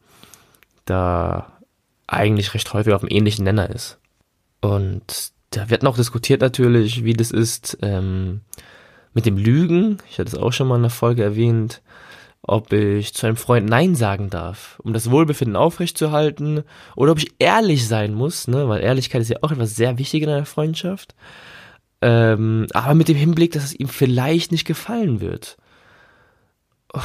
da 0.85 1.59
eigentlich 2.07 2.53
recht 2.53 2.73
häufig 2.73 2.93
auf 2.93 3.01
einem 3.01 3.11
ähnlichen 3.11 3.43
Nenner 3.43 3.69
ist. 3.69 3.99
Und 4.61 5.31
da 5.51 5.69
wird 5.69 5.83
noch 5.83 5.97
diskutiert 5.97 6.41
natürlich, 6.41 7.03
wie 7.03 7.13
das 7.13 7.31
ist 7.31 7.77
ähm, 7.81 8.41
mit 9.13 9.25
dem 9.25 9.37
Lügen. 9.37 9.97
Ich 10.09 10.19
hatte 10.19 10.29
es 10.29 10.35
auch 10.35 10.51
schon 10.51 10.67
mal 10.67 10.77
in 10.77 10.83
der 10.83 10.91
Folge 10.91 11.23
erwähnt 11.23 11.81
ob 12.41 12.71
ich 12.71 13.13
zu 13.13 13.27
einem 13.27 13.35
Freund 13.35 13.69
Nein 13.69 13.95
sagen 13.95 14.29
darf, 14.29 14.79
um 14.83 14.93
das 14.93 15.11
Wohlbefinden 15.11 15.55
aufrechtzuerhalten, 15.55 16.63
oder 16.95 17.11
ob 17.11 17.17
ich 17.19 17.33
ehrlich 17.39 17.87
sein 17.87 18.13
muss, 18.13 18.47
ne, 18.47 18.67
weil 18.69 18.81
Ehrlichkeit 18.81 19.21
ist 19.21 19.29
ja 19.29 19.37
auch 19.41 19.51
etwas 19.51 19.75
sehr 19.75 19.97
Wichtiges 19.97 20.27
in 20.27 20.33
einer 20.33 20.45
Freundschaft. 20.45 21.15
Ähm, 22.01 22.67
aber 22.73 22.93
mit 22.93 23.07
dem 23.07 23.17
Hinblick, 23.17 23.51
dass 23.51 23.63
es 23.63 23.73
ihm 23.73 23.87
vielleicht 23.87 24.51
nicht 24.51 24.65
gefallen 24.65 25.19
wird. 25.19 25.57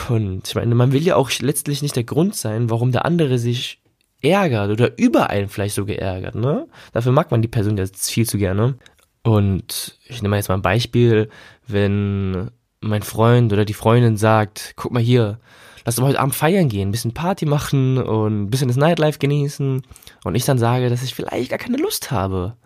Und 0.09 0.49
ich 0.49 0.55
meine, 0.55 0.75
man 0.75 0.93
will 0.93 1.03
ja 1.03 1.17
auch 1.17 1.31
letztlich 1.41 1.83
nicht 1.83 1.97
der 1.97 2.05
Grund 2.05 2.37
sein, 2.37 2.71
warum 2.71 2.93
der 2.93 3.05
andere 3.05 3.39
sich 3.39 3.81
ärgert 4.21 4.71
oder 4.71 4.97
über 4.99 5.31
einen 5.31 5.49
vielleicht 5.49 5.75
so 5.75 5.85
geärgert, 5.85 6.37
ne? 6.37 6.69
Dafür 6.93 7.13
mag 7.13 7.31
man 7.31 7.43
die 7.43 7.49
Person 7.49 7.77
jetzt 7.77 8.11
viel 8.11 8.29
zu 8.29 8.39
gerne. 8.39 8.77
Und 9.25 9.99
ich 10.07 10.23
nehme 10.23 10.37
jetzt 10.37 10.49
mal 10.49 10.57
ein 10.57 10.63
Beispiel, 10.63 11.29
wenn 11.67 12.51
mein 12.83 13.03
Freund 13.03 13.53
oder 13.53 13.65
die 13.65 13.75
Freundin 13.75 14.17
sagt, 14.17 14.75
guck 14.77 14.93
mal 14.93 15.03
hier, 15.03 15.39
lass 15.85 15.99
uns 15.99 16.09
heute 16.09 16.21
Abend 16.21 16.35
feiern 16.35 16.69
gehen, 16.69 16.89
ein 16.89 16.93
bisschen 16.93 17.15
Party 17.15 17.47
machen 17.47 17.99
und 17.99 18.43
ein 18.43 18.51
bisschen 18.51 18.69
das 18.69 18.77
Nightlife 18.77 19.19
genießen 19.19 19.83
und 20.25 20.35
ich 20.35 20.45
dann 20.45 20.59
sage, 20.59 20.91
dass 20.91 21.03
ich 21.03 21.15
vielleicht 21.15 21.51
gar 21.51 21.59
keine 21.59 21.79
Lust 21.79 22.11
habe. 22.11 22.57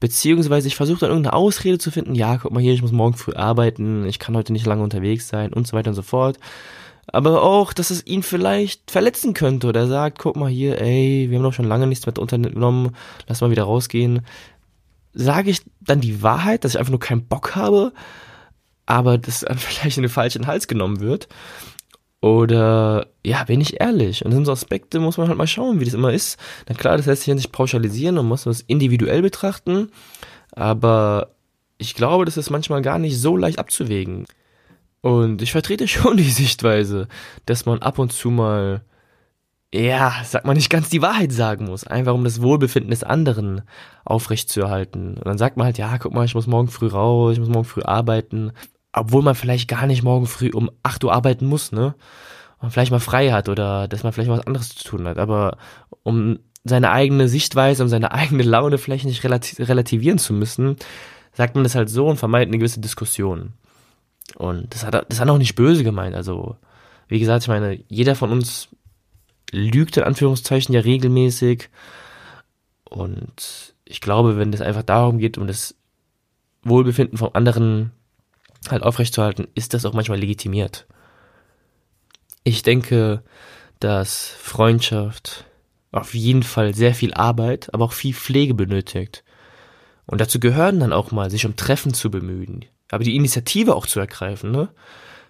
Beziehungsweise 0.00 0.66
ich 0.66 0.74
versuche 0.74 1.00
dann 1.00 1.10
irgendeine 1.10 1.34
Ausrede 1.34 1.78
zu 1.78 1.92
finden, 1.92 2.14
ja, 2.14 2.36
guck 2.36 2.52
mal 2.52 2.60
hier, 2.60 2.72
ich 2.72 2.82
muss 2.82 2.92
morgen 2.92 3.16
früh 3.16 3.34
arbeiten, 3.34 4.04
ich 4.04 4.18
kann 4.18 4.36
heute 4.36 4.52
nicht 4.52 4.66
lange 4.66 4.82
unterwegs 4.82 5.28
sein 5.28 5.52
und 5.52 5.66
so 5.66 5.76
weiter 5.76 5.90
und 5.90 5.94
so 5.94 6.02
fort. 6.02 6.38
Aber 7.06 7.42
auch, 7.42 7.72
dass 7.72 7.90
es 7.90 8.06
ihn 8.06 8.22
vielleicht 8.22 8.90
verletzen 8.90 9.34
könnte 9.34 9.68
oder 9.68 9.80
er 9.80 9.88
sagt, 9.88 10.18
guck 10.18 10.36
mal 10.36 10.50
hier, 10.50 10.80
ey, 10.80 11.26
wir 11.28 11.38
haben 11.38 11.44
doch 11.44 11.52
schon 11.52 11.66
lange 11.66 11.86
nichts 11.86 12.06
mehr 12.06 12.18
unternommen, 12.18 12.96
lass 13.28 13.40
mal 13.40 13.50
wieder 13.50 13.64
rausgehen. 13.64 14.22
Sage 15.14 15.50
ich 15.50 15.62
dann 15.80 16.00
die 16.00 16.22
Wahrheit, 16.22 16.64
dass 16.64 16.72
ich 16.72 16.78
einfach 16.78 16.90
nur 16.90 17.00
keinen 17.00 17.26
Bock 17.26 17.54
habe, 17.54 17.92
aber 18.92 19.16
das 19.16 19.44
vielleicht 19.56 19.96
in 19.96 20.02
den 20.02 20.10
falschen 20.10 20.46
Hals 20.46 20.68
genommen 20.68 21.00
wird? 21.00 21.28
Oder 22.20 23.08
ja, 23.24 23.42
bin 23.44 23.60
ich 23.60 23.80
ehrlich? 23.80 24.24
Und 24.24 24.32
in 24.32 24.44
so 24.44 24.52
Aspekte 24.52 25.00
muss 25.00 25.16
man 25.16 25.28
halt 25.28 25.38
mal 25.38 25.46
schauen, 25.46 25.80
wie 25.80 25.84
das 25.84 25.94
immer 25.94 26.12
ist. 26.12 26.38
Na 26.68 26.74
klar, 26.74 26.96
das 26.96 27.06
lässt 27.06 27.22
sich 27.22 27.28
ja 27.28 27.34
nicht 27.34 27.50
pauschalisieren 27.50 28.16
und 28.18 28.28
muss 28.28 28.44
das 28.44 28.60
individuell 28.60 29.22
betrachten. 29.22 29.90
Aber 30.52 31.30
ich 31.78 31.94
glaube, 31.94 32.24
das 32.24 32.36
ist 32.36 32.50
manchmal 32.50 32.82
gar 32.82 32.98
nicht 32.98 33.18
so 33.18 33.36
leicht 33.36 33.58
abzuwägen. 33.58 34.26
Und 35.00 35.42
ich 35.42 35.52
vertrete 35.52 35.88
schon 35.88 36.16
die 36.16 36.30
Sichtweise, 36.30 37.08
dass 37.46 37.66
man 37.66 37.80
ab 37.80 37.98
und 37.98 38.12
zu 38.12 38.30
mal, 38.30 38.82
ja, 39.74 40.14
sag 40.24 40.44
mal 40.44 40.54
nicht 40.54 40.70
ganz 40.70 40.90
die 40.90 41.02
Wahrheit 41.02 41.32
sagen 41.32 41.64
muss, 41.64 41.86
einfach 41.86 42.14
um 42.14 42.24
das 42.24 42.42
Wohlbefinden 42.42 42.90
des 42.90 43.02
anderen 43.02 43.62
aufrechtzuerhalten. 44.04 45.14
Und 45.14 45.26
dann 45.26 45.38
sagt 45.38 45.56
man 45.56 45.64
halt, 45.64 45.78
ja, 45.78 45.98
guck 45.98 46.12
mal, 46.12 46.26
ich 46.26 46.36
muss 46.36 46.46
morgen 46.46 46.68
früh 46.68 46.88
raus, 46.88 47.32
ich 47.32 47.40
muss 47.40 47.48
morgen 47.48 47.64
früh 47.64 47.82
arbeiten 47.82 48.52
obwohl 48.92 49.22
man 49.22 49.34
vielleicht 49.34 49.68
gar 49.68 49.86
nicht 49.86 50.02
morgen 50.02 50.26
früh 50.26 50.50
um 50.52 50.70
8 50.82 51.04
Uhr 51.04 51.12
arbeiten 51.12 51.46
muss, 51.46 51.72
ne? 51.72 51.94
Und 52.58 52.70
vielleicht 52.70 52.92
mal 52.92 53.00
frei 53.00 53.32
hat 53.32 53.48
oder 53.48 53.88
dass 53.88 54.04
man 54.04 54.12
vielleicht 54.12 54.30
was 54.30 54.46
anderes 54.46 54.74
zu 54.74 54.84
tun 54.84 55.08
hat. 55.08 55.18
Aber 55.18 55.56
um 56.04 56.38
seine 56.64 56.92
eigene 56.92 57.28
Sichtweise, 57.28 57.82
um 57.82 57.88
seine 57.88 58.12
eigene 58.12 58.44
Laune 58.44 58.78
vielleicht 58.78 59.04
nicht 59.04 59.24
relativieren 59.24 60.18
zu 60.18 60.32
müssen, 60.32 60.76
sagt 61.32 61.54
man 61.54 61.64
das 61.64 61.74
halt 61.74 61.88
so 61.88 62.06
und 62.06 62.18
vermeidet 62.18 62.48
eine 62.48 62.58
gewisse 62.58 62.80
Diskussion. 62.80 63.54
Und 64.36 64.74
das 64.74 64.84
hat, 64.84 65.10
das 65.10 65.20
hat 65.20 65.28
auch 65.28 65.38
nicht 65.38 65.56
böse 65.56 65.82
gemeint. 65.82 66.14
Also, 66.14 66.56
wie 67.08 67.18
gesagt, 67.18 67.42
ich 67.42 67.48
meine, 67.48 67.82
jeder 67.88 68.14
von 68.14 68.30
uns 68.30 68.68
lügt 69.50 69.96
in 69.96 70.04
Anführungszeichen 70.04 70.74
ja 70.74 70.80
regelmäßig. 70.80 71.68
Und 72.84 73.74
ich 73.84 74.00
glaube, 74.00 74.36
wenn 74.36 74.52
es 74.52 74.60
einfach 74.60 74.82
darum 74.82 75.18
geht, 75.18 75.36
um 75.36 75.46
das 75.46 75.74
Wohlbefinden 76.62 77.18
vom 77.18 77.30
anderen 77.32 77.92
halt 78.68 78.82
aufrechtzuerhalten, 78.82 79.48
ist 79.54 79.74
das 79.74 79.84
auch 79.84 79.92
manchmal 79.92 80.18
legitimiert. 80.18 80.86
Ich 82.44 82.62
denke, 82.62 83.22
dass 83.80 84.28
Freundschaft 84.28 85.44
auf 85.90 86.14
jeden 86.14 86.42
Fall 86.42 86.74
sehr 86.74 86.94
viel 86.94 87.14
Arbeit, 87.14 87.72
aber 87.74 87.84
auch 87.84 87.92
viel 87.92 88.14
Pflege 88.14 88.54
benötigt. 88.54 89.24
Und 90.06 90.20
dazu 90.20 90.40
gehören 90.40 90.80
dann 90.80 90.92
auch 90.92 91.12
mal, 91.12 91.30
sich 91.30 91.46
um 91.46 91.56
Treffen 91.56 91.94
zu 91.94 92.10
bemühen, 92.10 92.64
aber 92.90 93.04
die 93.04 93.16
Initiative 93.16 93.74
auch 93.74 93.86
zu 93.86 94.00
ergreifen, 94.00 94.50
ne? 94.50 94.68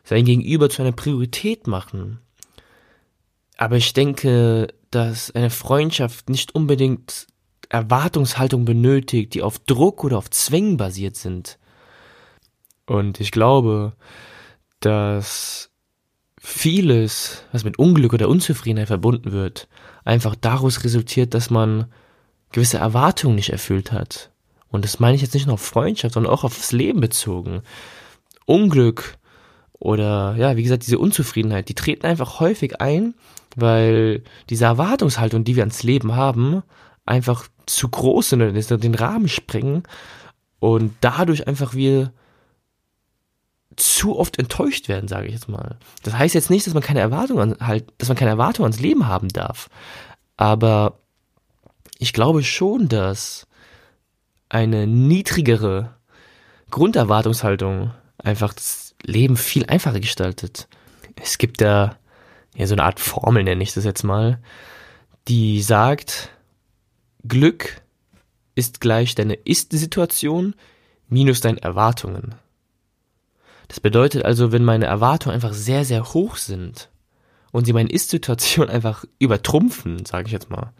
Sein 0.04 0.24
Gegenüber 0.24 0.68
zu 0.68 0.82
einer 0.82 0.92
Priorität 0.92 1.68
machen. 1.68 2.18
Aber 3.56 3.76
ich 3.76 3.92
denke, 3.92 4.68
dass 4.90 5.30
eine 5.30 5.50
Freundschaft 5.50 6.28
nicht 6.28 6.54
unbedingt 6.54 7.28
Erwartungshaltung 7.68 8.64
benötigt, 8.64 9.34
die 9.34 9.42
auf 9.42 9.60
Druck 9.60 10.02
oder 10.02 10.18
auf 10.18 10.30
Zwängen 10.30 10.76
basiert 10.76 11.16
sind. 11.16 11.58
Und 12.92 13.20
ich 13.20 13.30
glaube, 13.30 13.94
dass 14.80 15.70
vieles, 16.38 17.42
was 17.50 17.64
mit 17.64 17.78
Unglück 17.78 18.12
oder 18.12 18.28
Unzufriedenheit 18.28 18.88
verbunden 18.88 19.32
wird, 19.32 19.66
einfach 20.04 20.34
daraus 20.34 20.84
resultiert, 20.84 21.32
dass 21.32 21.48
man 21.48 21.86
gewisse 22.50 22.76
Erwartungen 22.76 23.36
nicht 23.36 23.48
erfüllt 23.48 23.92
hat. 23.92 24.30
Und 24.68 24.84
das 24.84 25.00
meine 25.00 25.14
ich 25.14 25.22
jetzt 25.22 25.32
nicht 25.32 25.46
nur 25.46 25.54
auf 25.54 25.62
Freundschaft, 25.62 26.12
sondern 26.12 26.34
auch 26.34 26.44
aufs 26.44 26.72
Leben 26.72 27.00
bezogen. 27.00 27.62
Unglück 28.44 29.16
oder 29.72 30.34
ja, 30.36 30.58
wie 30.58 30.62
gesagt, 30.62 30.84
diese 30.84 30.98
Unzufriedenheit, 30.98 31.70
die 31.70 31.74
treten 31.74 32.04
einfach 32.04 32.40
häufig 32.40 32.82
ein, 32.82 33.14
weil 33.56 34.22
diese 34.50 34.66
Erwartungshaltung, 34.66 35.44
die 35.44 35.56
wir 35.56 35.62
ans 35.62 35.82
Leben 35.82 36.14
haben, 36.14 36.62
einfach 37.06 37.48
zu 37.64 37.88
groß 37.88 38.28
sind 38.28 38.42
oder 38.42 38.76
den 38.76 38.94
Rahmen 38.94 39.28
sprengen 39.28 39.82
und 40.60 40.92
dadurch 41.00 41.48
einfach 41.48 41.72
wir 41.72 42.12
zu 43.76 44.18
oft 44.18 44.38
enttäuscht 44.38 44.88
werden, 44.88 45.08
sage 45.08 45.26
ich 45.26 45.34
jetzt 45.34 45.48
mal. 45.48 45.76
Das 46.02 46.14
heißt 46.14 46.34
jetzt 46.34 46.50
nicht, 46.50 46.66
dass 46.66 46.74
man 46.74 46.82
keine 46.82 47.00
Erwartungen 47.00 47.56
halt, 47.60 47.92
dass 47.98 48.08
man 48.08 48.16
keine 48.16 48.32
Erwartungen 48.32 48.66
ans 48.66 48.80
Leben 48.80 49.06
haben 49.06 49.28
darf. 49.28 49.68
Aber 50.36 50.98
ich 51.98 52.12
glaube 52.12 52.42
schon, 52.42 52.88
dass 52.88 53.46
eine 54.48 54.86
niedrigere 54.86 55.94
Grunderwartungshaltung 56.70 57.92
einfach 58.18 58.52
das 58.52 58.94
Leben 59.02 59.36
viel 59.36 59.66
einfacher 59.66 60.00
gestaltet. 60.00 60.68
Es 61.22 61.38
gibt 61.38 61.60
da 61.60 61.96
ja 62.54 62.66
so 62.66 62.74
eine 62.74 62.84
Art 62.84 63.00
Formel, 63.00 63.44
nenne 63.44 63.62
ich 63.62 63.74
das 63.74 63.84
jetzt 63.84 64.02
mal, 64.02 64.38
die 65.28 65.62
sagt, 65.62 66.30
Glück 67.26 67.80
ist 68.54 68.80
gleich 68.80 69.14
deine 69.14 69.34
Ist-Situation 69.34 70.54
minus 71.08 71.40
deine 71.40 71.62
Erwartungen. 71.62 72.34
Das 73.72 73.80
bedeutet 73.80 74.26
also, 74.26 74.52
wenn 74.52 74.66
meine 74.66 74.84
Erwartungen 74.84 75.34
einfach 75.34 75.54
sehr, 75.54 75.86
sehr 75.86 76.12
hoch 76.12 76.36
sind 76.36 76.90
und 77.52 77.64
sie 77.64 77.72
meine 77.72 77.88
Ist-Situation 77.88 78.68
einfach 78.68 79.06
übertrumpfen, 79.18 80.04
sage 80.04 80.26
ich 80.26 80.32
jetzt 80.32 80.50
mal, 80.50 80.74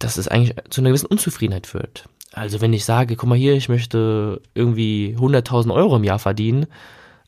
dass 0.00 0.16
es 0.16 0.26
eigentlich 0.26 0.56
zu 0.70 0.80
einer 0.80 0.90
gewissen 0.90 1.06
Unzufriedenheit 1.06 1.68
führt. 1.68 2.08
Also 2.32 2.60
wenn 2.60 2.72
ich 2.72 2.84
sage, 2.84 3.14
guck 3.14 3.28
mal 3.28 3.38
hier, 3.38 3.54
ich 3.54 3.68
möchte 3.68 4.42
irgendwie 4.54 5.14
100.000 5.20 5.72
Euro 5.72 5.94
im 5.94 6.02
Jahr 6.02 6.18
verdienen, 6.18 6.66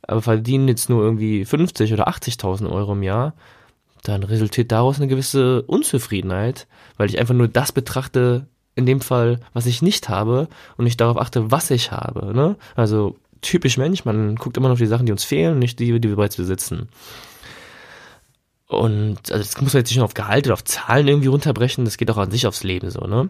aber 0.03 0.21
verdienen 0.21 0.67
jetzt 0.67 0.91
nur 0.91 1.01
irgendwie 1.01 1.45
50 1.45 1.93
oder 1.93 2.09
80.000 2.09 2.69
Euro 2.69 2.95
im 2.95 3.05
Jahr, 3.05 3.35
dann 4.03 4.25
resultiert 4.25 4.73
daraus 4.73 4.97
eine 4.97 5.07
gewisse 5.07 5.63
Unzufriedenheit, 5.63 6.67
weil 6.97 7.09
ich 7.09 7.21
einfach 7.21 7.35
nur 7.35 7.47
das 7.47 7.71
betrachte, 7.71 8.49
in 8.75 8.85
dem 8.85 9.01
Fall, 9.01 9.39
was 9.53 9.67
ich 9.67 9.81
nicht 9.81 10.09
habe 10.09 10.49
und 10.77 10.87
nicht 10.87 11.01
darauf 11.01 11.19
achte, 11.19 11.53
was 11.53 11.71
ich 11.71 11.93
habe. 11.93 12.35
Ne? 12.35 12.57
Also 12.75 13.17
typisch 13.41 13.77
Mensch, 13.77 14.05
man 14.05 14.37
guckt 14.37 14.57
immer 14.57 14.69
noch 14.69 14.79
die 14.79 14.87
Sachen, 14.87 15.07
die 15.07 15.13
uns 15.13 15.25
fehlen, 15.25 15.59
nicht 15.59 15.79
die, 15.79 16.01
die 16.01 16.09
wir 16.09 16.17
bereits 16.17 16.37
besitzen. 16.37 16.89
Und 18.67 19.33
also 19.33 19.43
das 19.45 19.61
muss 19.61 19.73
man 19.75 19.81
jetzt 19.81 19.91
nicht 19.91 19.97
nur 19.97 20.05
auf 20.05 20.15
Gehalt 20.15 20.47
oder 20.47 20.55
auf 20.55 20.65
Zahlen 20.65 21.09
irgendwie 21.09 21.29
runterbrechen, 21.29 21.85
das 21.85 21.97
geht 21.97 22.11
auch 22.11 22.19
an 22.19 22.31
sich 22.31 22.47
aufs 22.47 22.63
Leben 22.63 22.91
so, 22.91 23.01
ne? 23.01 23.29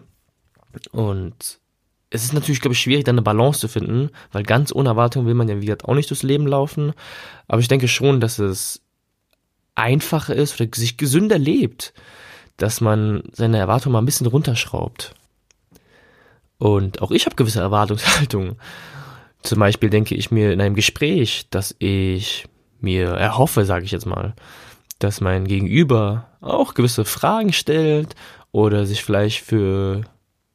Und 0.91 1.59
es 2.11 2.23
ist 2.23 2.33
natürlich, 2.33 2.61
glaube 2.61 2.73
ich, 2.73 2.79
schwierig, 2.79 3.05
da 3.05 3.11
eine 3.11 3.21
Balance 3.21 3.61
zu 3.61 3.67
finden, 3.67 4.09
weil 4.31 4.43
ganz 4.43 4.73
ohne 4.73 4.89
Erwartung 4.89 5.25
will 5.25 5.33
man 5.33 5.47
ja, 5.47 5.55
wie 5.57 5.65
gesagt, 5.65 5.85
auch 5.85 5.95
nicht 5.95 6.09
durchs 6.09 6.23
Leben 6.23 6.45
laufen. 6.45 6.93
Aber 7.47 7.61
ich 7.61 7.69
denke 7.69 7.87
schon, 7.87 8.19
dass 8.19 8.37
es 8.37 8.81
einfacher 9.75 10.35
ist 10.35 10.59
oder 10.59 10.69
sich 10.75 10.97
gesünder 10.97 11.39
lebt, 11.39 11.93
dass 12.57 12.81
man 12.81 13.23
seine 13.31 13.57
Erwartungen 13.57 13.93
mal 13.93 14.01
ein 14.01 14.05
bisschen 14.05 14.27
runterschraubt. 14.27 15.15
Und 16.57 17.01
auch 17.01 17.11
ich 17.11 17.25
habe 17.25 17.35
gewisse 17.35 17.61
Erwartungshaltungen. 17.61 18.57
Zum 19.43 19.59
Beispiel 19.59 19.89
denke 19.89 20.15
ich 20.15 20.31
mir 20.31 20.53
in 20.53 20.61
einem 20.61 20.75
Gespräch, 20.75 21.47
dass 21.49 21.75
ich 21.79 22.45
mir 22.79 23.09
erhoffe, 23.09 23.65
sage 23.65 23.85
ich 23.85 23.91
jetzt 23.91 24.05
mal, 24.05 24.33
dass 24.99 25.21
mein 25.21 25.45
Gegenüber 25.47 26.27
auch 26.41 26.73
gewisse 26.73 27.05
Fragen 27.05 27.53
stellt 27.53 28.15
oder 28.51 28.85
sich 28.85 29.03
vielleicht 29.03 29.41
für 29.41 30.03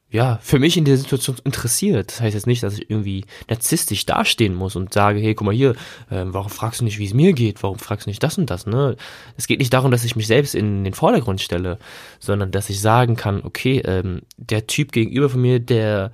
ja, 0.09 0.39
für 0.41 0.57
mich 0.57 0.77
in 0.77 0.85
der 0.85 0.97
Situation 0.97 1.35
interessiert. 1.43 2.11
Das 2.11 2.21
heißt 2.21 2.33
jetzt 2.33 2.47
nicht, 2.47 2.63
dass 2.63 2.75
ich 2.75 2.89
irgendwie 2.89 3.25
narzisstisch 3.49 4.05
dastehen 4.05 4.55
muss 4.55 4.77
und 4.77 4.93
sage, 4.93 5.19
hey, 5.19 5.35
guck 5.35 5.45
mal 5.45 5.53
hier, 5.53 5.71
äh, 6.09 6.23
warum 6.27 6.49
fragst 6.49 6.79
du 6.79 6.85
nicht, 6.85 6.97
wie 6.97 7.05
es 7.05 7.13
mir 7.13 7.33
geht? 7.33 7.61
Warum 7.61 7.77
fragst 7.77 8.05
du 8.05 8.09
nicht 8.09 8.23
das 8.23 8.37
und 8.37 8.49
das? 8.49 8.65
Ne? 8.65 8.95
Es 9.35 9.47
geht 9.47 9.59
nicht 9.59 9.73
darum, 9.73 9.91
dass 9.91 10.05
ich 10.05 10.15
mich 10.15 10.27
selbst 10.27 10.55
in 10.55 10.85
den 10.85 10.93
Vordergrund 10.93 11.41
stelle, 11.41 11.77
sondern 12.19 12.51
dass 12.51 12.69
ich 12.69 12.79
sagen 12.79 13.17
kann, 13.17 13.43
okay, 13.43 13.81
ähm, 13.83 14.21
der 14.37 14.65
Typ 14.65 14.93
gegenüber 14.93 15.29
von 15.29 15.41
mir, 15.41 15.59
der 15.59 16.13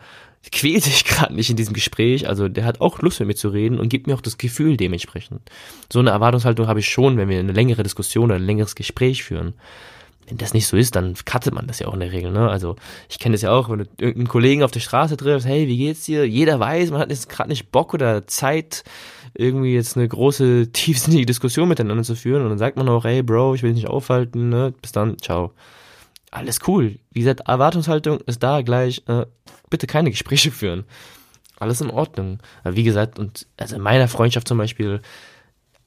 quält 0.51 0.83
sich 0.83 1.05
gerade 1.05 1.33
nicht 1.33 1.49
in 1.49 1.55
diesem 1.55 1.73
Gespräch, 1.73 2.27
also 2.27 2.47
der 2.49 2.65
hat 2.65 2.81
auch 2.81 3.01
Lust 3.01 3.19
mit 3.19 3.27
mir 3.27 3.35
zu 3.35 3.49
reden 3.49 3.79
und 3.79 3.89
gibt 3.89 4.07
mir 4.07 4.15
auch 4.15 4.21
das 4.21 4.37
Gefühl 4.37 4.77
dementsprechend. 4.77 5.41
So 5.91 5.99
eine 5.99 6.11
Erwartungshaltung 6.11 6.67
habe 6.67 6.79
ich 6.79 6.87
schon, 6.87 7.17
wenn 7.17 7.29
wir 7.29 7.39
eine 7.39 7.53
längere 7.53 7.83
Diskussion 7.83 8.25
oder 8.25 8.35
ein 8.35 8.45
längeres 8.45 8.75
Gespräch 8.75 9.23
führen. 9.23 9.53
wenn 10.27 10.37
das 10.37 10.53
nicht 10.53 10.67
so 10.67 10.77
ist, 10.77 10.95
dann 10.95 11.15
cuttet 11.25 11.53
man 11.53 11.67
das 11.67 11.79
ja 11.79 11.87
auch 11.87 11.93
in 11.93 11.99
der 11.99 12.13
Regel, 12.13 12.31
ne? 12.31 12.49
Also 12.49 12.77
ich 13.09 13.19
kenne 13.19 13.33
das 13.33 13.41
ja 13.41 13.51
auch, 13.51 13.69
wenn 13.69 13.79
du 13.79 13.85
irgendeinen 13.99 14.29
Kollegen 14.29 14.63
auf 14.63 14.71
der 14.71 14.79
Straße 14.79 15.17
triffst, 15.17 15.45
hey, 15.47 15.67
wie 15.67 15.77
geht's 15.77 16.05
dir? 16.05 16.25
Jeder 16.27 16.59
weiß, 16.59 16.91
man 16.91 17.01
hat 17.01 17.09
jetzt 17.09 17.27
gerade 17.27 17.49
nicht 17.49 17.71
Bock 17.71 17.93
oder 17.93 18.25
Zeit, 18.27 18.85
irgendwie 19.33 19.73
jetzt 19.73 19.97
eine 19.97 20.07
große, 20.07 20.69
tiefsinnige 20.73 21.25
Diskussion 21.25 21.67
miteinander 21.67 22.03
zu 22.03 22.15
führen. 22.15 22.43
Und 22.43 22.49
dann 22.49 22.57
sagt 22.57 22.77
man 22.77 22.87
auch, 22.89 23.03
hey 23.03 23.21
Bro, 23.21 23.55
ich 23.55 23.63
will 23.63 23.73
dich 23.73 23.83
nicht 23.83 23.89
aufhalten, 23.89 24.49
ne? 24.49 24.73
Bis 24.81 24.91
dann, 24.91 25.17
ciao. 25.19 25.51
Alles 26.31 26.59
cool. 26.67 26.95
Wie 27.11 27.19
gesagt, 27.19 27.41
Erwartungshaltung 27.47 28.19
ist 28.21 28.41
da 28.41 28.63
gleich, 28.63 29.03
äh, 29.07 29.25
bitte 29.73 29.87
keine 29.87 30.11
Gespräche 30.11 30.51
führen. 30.51 30.83
Alles 31.57 31.81
in 31.81 31.89
Ordnung. 31.89 32.37
Wie 32.63 32.83
gesagt, 32.83 33.17
und 33.17 33.47
also 33.57 33.75
in 33.75 33.81
meiner 33.81 34.07
Freundschaft 34.07 34.47
zum 34.47 34.59
Beispiel, 34.59 35.01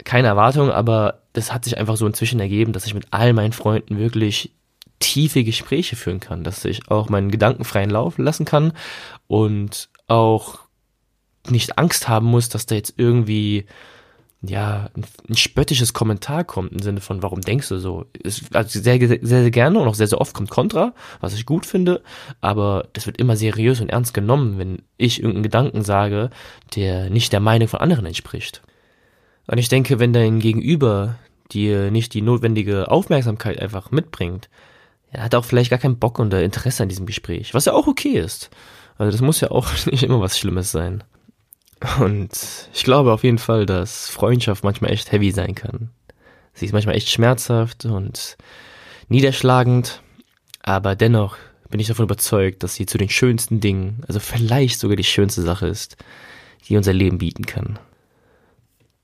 keine 0.04 0.26
Erwartung, 0.26 0.72
aber 0.72 1.22
das 1.34 1.52
hat 1.52 1.64
sich 1.64 1.78
einfach 1.78 1.96
so 1.96 2.04
inzwischen 2.04 2.40
ergeben, 2.40 2.72
dass 2.72 2.84
ich 2.84 2.94
mit 2.94 3.06
all 3.12 3.32
meinen 3.32 3.52
Freunden 3.52 3.96
wirklich 3.96 4.50
tiefe 4.98 5.44
Gespräche 5.44 5.94
führen 5.94 6.18
kann, 6.18 6.42
dass 6.42 6.64
ich 6.64 6.90
auch 6.90 7.08
meinen 7.08 7.30
Gedanken 7.30 7.64
freien 7.64 7.90
Lauf 7.90 8.18
lassen 8.18 8.44
kann 8.44 8.72
und 9.28 9.88
auch 10.08 10.58
nicht 11.48 11.78
Angst 11.78 12.08
haben 12.08 12.26
muss, 12.26 12.48
dass 12.48 12.66
da 12.66 12.74
jetzt 12.74 12.94
irgendwie 12.96 13.66
ja 14.42 14.90
ein, 14.96 15.36
spöttisches 15.36 15.92
Kommentar 15.92 16.44
kommt 16.44 16.72
im 16.72 16.80
Sinne 16.80 17.00
von 17.00 17.22
warum 17.22 17.40
denkst 17.40 17.68
du 17.68 17.78
so? 17.78 18.06
Ist, 18.22 18.54
also 18.54 18.80
sehr, 18.80 18.98
sehr 18.98 19.18
sehr 19.22 19.50
gerne 19.50 19.78
und 19.78 19.88
auch 19.88 19.94
sehr 19.94 20.06
sehr 20.06 20.20
oft 20.20 20.34
kommt 20.34 20.50
Kontra, 20.50 20.94
was 21.20 21.34
ich 21.34 21.46
gut 21.46 21.66
finde, 21.66 22.02
aber 22.40 22.88
das 22.92 23.06
wird 23.06 23.18
immer 23.18 23.36
seriös 23.36 23.80
und 23.80 23.88
ernst 23.88 24.14
genommen, 24.14 24.58
wenn 24.58 24.82
ich 24.96 25.18
irgendeinen 25.18 25.42
Gedanken 25.42 25.82
sage, 25.82 26.30
der 26.74 27.10
nicht 27.10 27.32
der 27.32 27.40
Meinung 27.40 27.68
von 27.68 27.80
anderen 27.80 28.06
entspricht. 28.06 28.62
Und 29.46 29.58
ich 29.58 29.68
denke, 29.68 29.98
wenn 29.98 30.12
dein 30.12 30.40
Gegenüber 30.40 31.16
dir 31.52 31.90
nicht 31.90 32.14
die 32.14 32.22
notwendige 32.22 32.90
Aufmerksamkeit 32.90 33.60
einfach 33.60 33.90
mitbringt, 33.90 34.48
er 35.10 35.22
hat 35.22 35.34
auch 35.34 35.44
vielleicht 35.44 35.70
gar 35.70 35.78
keinen 35.78 35.98
Bock 35.98 36.18
und 36.18 36.34
Interesse 36.34 36.82
an 36.82 36.88
diesem 36.88 37.06
Gespräch, 37.06 37.54
was 37.54 37.64
ja 37.64 37.72
auch 37.72 37.86
okay 37.86 38.18
ist. 38.18 38.50
Also 38.98 39.12
das 39.12 39.20
muss 39.20 39.40
ja 39.40 39.50
auch 39.50 39.68
nicht 39.86 40.02
immer 40.02 40.20
was 40.20 40.38
Schlimmes 40.38 40.72
sein. 40.72 41.04
Und 41.98 42.30
ich 42.72 42.84
glaube 42.84 43.12
auf 43.12 43.22
jeden 43.22 43.38
Fall, 43.38 43.66
dass 43.66 44.08
Freundschaft 44.08 44.64
manchmal 44.64 44.92
echt 44.92 45.12
heavy 45.12 45.30
sein 45.30 45.54
kann. 45.54 45.90
Sie 46.54 46.64
ist 46.64 46.72
manchmal 46.72 46.96
echt 46.96 47.10
schmerzhaft 47.10 47.84
und 47.84 48.36
niederschlagend, 49.08 50.00
aber 50.62 50.96
dennoch 50.96 51.36
bin 51.68 51.80
ich 51.80 51.88
davon 51.88 52.04
überzeugt, 52.04 52.62
dass 52.62 52.74
sie 52.74 52.86
zu 52.86 52.96
den 52.96 53.10
schönsten 53.10 53.60
Dingen, 53.60 54.02
also 54.08 54.20
vielleicht 54.20 54.80
sogar 54.80 54.96
die 54.96 55.04
schönste 55.04 55.42
Sache 55.42 55.66
ist, 55.66 55.96
die 56.66 56.76
unser 56.76 56.92
Leben 56.92 57.18
bieten 57.18 57.44
kann. 57.44 57.78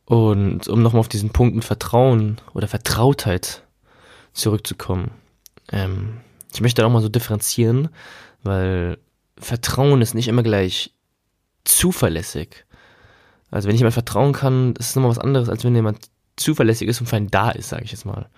Und 0.07 0.69
um 0.69 0.83
nochmal 0.83 1.01
auf 1.01 1.09
diesen 1.09 1.31
Punkt 1.31 1.55
mit 1.55 1.65
Vertrauen 1.65 2.41
oder 2.55 2.69
Vertrautheit 2.69 3.63
zurückzukommen. 4.33 5.11
Ähm, 5.71 6.19
ich 6.53 6.61
möchte 6.61 6.85
auch 6.85 6.91
mal 6.91 7.03
so 7.03 7.09
differenzieren, 7.09 7.89
weil 8.43 8.99
Vertrauen 9.39 10.03
ist 10.03 10.15
nicht 10.15 10.29
immer 10.29 10.43
gleich 10.43 10.93
zuverlässig. 11.65 12.65
Also 13.51 13.69
wenn 13.69 13.75
ich 13.75 13.81
jemand 13.81 13.95
vertrauen 13.95 14.33
kann, 14.33 14.75
das 14.75 14.91
ist 14.91 14.97
nochmal 14.97 15.11
was 15.11 15.19
anderes, 15.19 15.49
als 15.49 15.65
wenn 15.65 15.75
jemand 15.75 16.09
zuverlässig 16.37 16.89
ist 16.89 17.01
und 17.01 17.07
für 17.07 17.17
einen 17.17 17.31
da 17.31 17.51
ist, 17.51 17.69
sage 17.69 17.85
ich 17.85 17.93
jetzt 17.93 18.07
mal. 18.07 18.29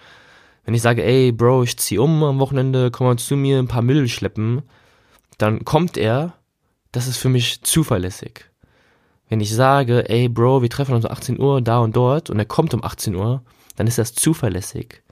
Wenn 0.64 0.74
ich 0.74 0.82
sage, 0.82 1.04
ey, 1.04 1.30
Bro, 1.30 1.64
ich 1.64 1.78
zieh 1.78 1.98
um 1.98 2.22
am 2.24 2.38
Wochenende, 2.40 2.90
komm 2.90 3.06
mal 3.06 3.16
zu 3.16 3.36
mir 3.36 3.58
ein 3.58 3.68
paar 3.68 3.82
Müll 3.82 4.08
schleppen, 4.08 4.62
dann 5.38 5.64
kommt 5.64 5.96
er, 5.96 6.34
das 6.92 7.06
ist 7.06 7.18
für 7.18 7.28
mich 7.28 7.62
zuverlässig. 7.62 8.46
Wenn 9.28 9.40
ich 9.40 9.54
sage, 9.54 10.08
ey 10.08 10.28
Bro, 10.28 10.62
wir 10.62 10.70
treffen 10.70 10.94
uns 10.94 11.04
um 11.04 11.10
18 11.10 11.40
Uhr 11.40 11.60
da 11.60 11.78
und 11.78 11.96
dort 11.96 12.30
und 12.30 12.38
er 12.38 12.44
kommt 12.44 12.74
um 12.74 12.84
18 12.84 13.14
Uhr, 13.14 13.42
dann 13.76 13.86
ist 13.86 13.98
das 13.98 14.14
zuverlässig. 14.14 15.02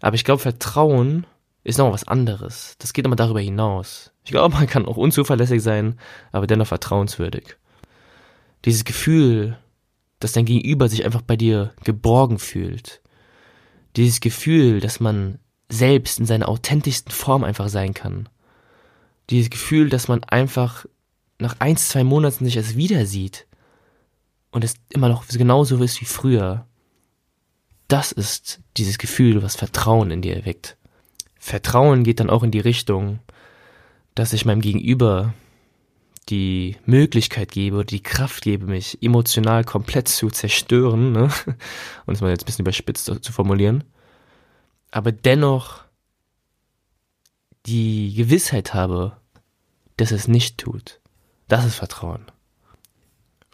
Aber 0.00 0.14
ich 0.14 0.24
glaube, 0.24 0.42
Vertrauen 0.42 1.26
ist 1.64 1.78
noch 1.78 1.92
was 1.92 2.06
anderes. 2.06 2.76
Das 2.78 2.92
geht 2.92 3.04
immer 3.04 3.16
darüber 3.16 3.40
hinaus. 3.40 4.12
Ich 4.24 4.30
glaube, 4.30 4.54
man 4.54 4.66
kann 4.66 4.86
auch 4.86 4.96
unzuverlässig 4.96 5.62
sein, 5.62 5.98
aber 6.32 6.46
dennoch 6.46 6.66
vertrauenswürdig. 6.66 7.56
Dieses 8.64 8.84
Gefühl, 8.84 9.58
dass 10.20 10.32
dein 10.32 10.44
Gegenüber 10.44 10.88
sich 10.88 11.04
einfach 11.04 11.22
bei 11.22 11.36
dir 11.36 11.72
geborgen 11.84 12.38
fühlt. 12.38 13.00
Dieses 13.96 14.20
Gefühl, 14.20 14.80
dass 14.80 15.00
man 15.00 15.38
selbst 15.68 16.18
in 16.18 16.26
seiner 16.26 16.48
authentischsten 16.48 17.12
Form 17.12 17.44
einfach 17.44 17.68
sein 17.68 17.94
kann. 17.94 18.28
Dieses 19.30 19.50
Gefühl, 19.50 19.88
dass 19.88 20.08
man 20.08 20.22
einfach 20.24 20.86
nach 21.38 21.56
ein, 21.58 21.76
zwei 21.76 22.04
Monaten 22.04 22.44
sich 22.44 22.56
erst 22.56 22.76
wieder 22.76 23.06
sieht 23.06 23.46
und 24.50 24.64
es 24.64 24.74
immer 24.90 25.08
noch 25.08 25.26
genauso 25.26 25.82
ist 25.82 26.00
wie 26.00 26.06
früher, 26.06 26.66
das 27.88 28.12
ist 28.12 28.60
dieses 28.76 28.98
Gefühl, 28.98 29.42
was 29.42 29.56
Vertrauen 29.56 30.10
in 30.10 30.22
dir 30.22 30.36
erweckt. 30.36 30.76
Vertrauen 31.44 32.04
geht 32.04 32.20
dann 32.20 32.30
auch 32.30 32.44
in 32.44 32.52
die 32.52 32.60
Richtung, 32.60 33.18
dass 34.14 34.32
ich 34.32 34.44
meinem 34.44 34.60
Gegenüber 34.60 35.34
die 36.28 36.76
Möglichkeit 36.86 37.50
gebe 37.50 37.84
die 37.84 38.00
Kraft 38.00 38.44
gebe, 38.44 38.66
mich 38.66 39.02
emotional 39.02 39.64
komplett 39.64 40.06
zu 40.06 40.30
zerstören, 40.30 41.10
ne? 41.10 41.30
um 42.06 42.14
es 42.14 42.20
mal 42.20 42.30
jetzt 42.30 42.44
ein 42.44 42.46
bisschen 42.46 42.64
überspitzt 42.64 43.06
zu 43.06 43.32
formulieren, 43.32 43.82
aber 44.92 45.10
dennoch 45.10 45.82
die 47.66 48.14
Gewissheit 48.14 48.72
habe, 48.72 49.16
dass 49.96 50.12
es 50.12 50.28
nicht 50.28 50.58
tut. 50.58 51.00
Das 51.48 51.64
ist 51.64 51.74
Vertrauen. 51.74 52.24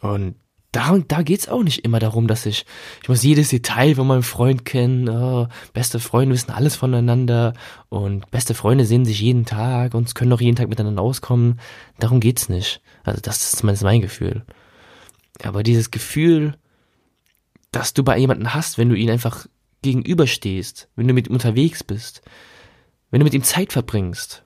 Und 0.02 0.34
da, 0.78 0.96
da 0.96 1.22
geht's 1.22 1.48
auch 1.48 1.64
nicht 1.64 1.84
immer 1.84 1.98
darum, 1.98 2.28
dass 2.28 2.46
ich, 2.46 2.64
ich 3.02 3.08
muss 3.08 3.24
jedes 3.24 3.48
Detail 3.48 3.96
von 3.96 4.06
meinem 4.06 4.22
Freund 4.22 4.64
kennen, 4.64 5.08
oh, 5.08 5.48
beste 5.72 5.98
Freunde 5.98 6.34
wissen 6.34 6.52
alles 6.52 6.76
voneinander 6.76 7.54
und 7.88 8.30
beste 8.30 8.54
Freunde 8.54 8.84
sehen 8.84 9.04
sich 9.04 9.20
jeden 9.20 9.44
Tag 9.44 9.94
und 9.94 10.14
können 10.14 10.30
doch 10.30 10.40
jeden 10.40 10.54
Tag 10.54 10.68
miteinander 10.68 11.02
auskommen. 11.02 11.58
Darum 11.98 12.20
geht's 12.20 12.48
nicht. 12.48 12.80
Also 13.02 13.20
das 13.20 13.42
ist 13.42 13.56
zumindest 13.56 13.82
mein 13.82 14.02
Gefühl. 14.02 14.44
Aber 15.42 15.64
dieses 15.64 15.90
Gefühl, 15.90 16.56
dass 17.72 17.92
du 17.92 18.04
bei 18.04 18.16
jemanden 18.16 18.54
hast, 18.54 18.78
wenn 18.78 18.88
du 18.88 18.94
ihn 18.94 19.10
einfach 19.10 19.48
gegenüberstehst, 19.82 20.88
wenn 20.94 21.08
du 21.08 21.14
mit 21.14 21.26
ihm 21.26 21.34
unterwegs 21.34 21.82
bist, 21.82 22.22
wenn 23.10 23.18
du 23.18 23.24
mit 23.24 23.34
ihm 23.34 23.42
Zeit 23.42 23.72
verbringst, 23.72 24.44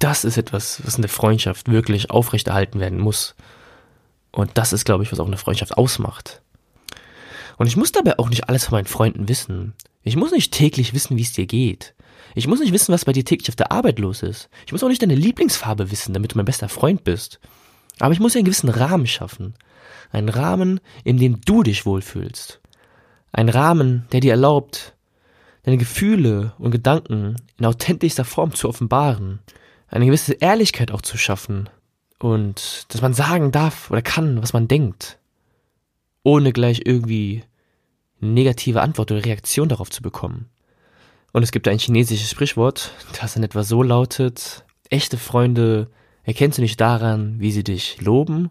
das 0.00 0.26
ist 0.26 0.36
etwas, 0.36 0.84
was 0.84 0.96
in 0.96 1.02
der 1.02 1.08
Freundschaft 1.08 1.70
wirklich 1.70 2.10
aufrechterhalten 2.10 2.78
werden 2.78 2.98
muss. 2.98 3.34
Und 4.36 4.50
das 4.58 4.74
ist, 4.74 4.84
glaube 4.84 5.02
ich, 5.02 5.10
was 5.10 5.18
auch 5.18 5.26
eine 5.26 5.38
Freundschaft 5.38 5.78
ausmacht. 5.78 6.42
Und 7.56 7.68
ich 7.68 7.76
muss 7.78 7.92
dabei 7.92 8.18
auch 8.18 8.28
nicht 8.28 8.50
alles 8.50 8.66
von 8.66 8.76
meinen 8.76 8.86
Freunden 8.86 9.30
wissen. 9.30 9.72
Ich 10.02 10.14
muss 10.14 10.30
nicht 10.30 10.52
täglich 10.52 10.92
wissen, 10.92 11.16
wie 11.16 11.22
es 11.22 11.32
dir 11.32 11.46
geht. 11.46 11.94
Ich 12.34 12.46
muss 12.46 12.60
nicht 12.60 12.74
wissen, 12.74 12.92
was 12.92 13.06
bei 13.06 13.14
dir 13.14 13.24
täglich 13.24 13.48
auf 13.48 13.56
der 13.56 13.72
Arbeit 13.72 13.98
los 13.98 14.22
ist. 14.22 14.50
Ich 14.66 14.72
muss 14.72 14.84
auch 14.84 14.88
nicht 14.88 15.00
deine 15.00 15.14
Lieblingsfarbe 15.14 15.90
wissen, 15.90 16.12
damit 16.12 16.32
du 16.32 16.36
mein 16.36 16.44
bester 16.44 16.68
Freund 16.68 17.02
bist. 17.02 17.40
Aber 17.98 18.12
ich 18.12 18.20
muss 18.20 18.36
einen 18.36 18.44
gewissen 18.44 18.68
Rahmen 18.68 19.06
schaffen. 19.06 19.54
Einen 20.12 20.28
Rahmen, 20.28 20.80
in 21.02 21.16
dem 21.16 21.40
du 21.40 21.62
dich 21.62 21.86
wohlfühlst. 21.86 22.60
Ein 23.32 23.48
Rahmen, 23.48 24.06
der 24.12 24.20
dir 24.20 24.32
erlaubt, 24.32 24.94
deine 25.62 25.78
Gefühle 25.78 26.52
und 26.58 26.72
Gedanken 26.72 27.36
in 27.58 27.64
authentischster 27.64 28.26
Form 28.26 28.54
zu 28.54 28.68
offenbaren 28.68 29.40
eine 29.88 30.06
gewisse 30.06 30.34
Ehrlichkeit 30.34 30.90
auch 30.90 31.02
zu 31.02 31.16
schaffen 31.16 31.70
und 32.18 32.86
dass 32.88 33.02
man 33.02 33.14
sagen 33.14 33.52
darf 33.52 33.90
oder 33.90 34.02
kann, 34.02 34.42
was 34.42 34.52
man 34.52 34.68
denkt, 34.68 35.18
ohne 36.22 36.52
gleich 36.52 36.82
irgendwie 36.84 37.44
negative 38.20 38.80
Antwort 38.80 39.12
oder 39.12 39.24
Reaktion 39.24 39.68
darauf 39.68 39.90
zu 39.90 40.02
bekommen. 40.02 40.48
Und 41.32 41.42
es 41.42 41.52
gibt 41.52 41.68
ein 41.68 41.78
chinesisches 41.78 42.30
Sprichwort, 42.30 42.92
das 43.20 43.36
in 43.36 43.42
etwa 43.42 43.62
so 43.62 43.82
lautet, 43.82 44.64
echte 44.88 45.18
Freunde 45.18 45.90
erkennst 46.24 46.58
du 46.58 46.62
nicht 46.62 46.80
daran, 46.80 47.40
wie 47.40 47.52
sie 47.52 47.64
dich 47.64 48.00
loben, 48.00 48.50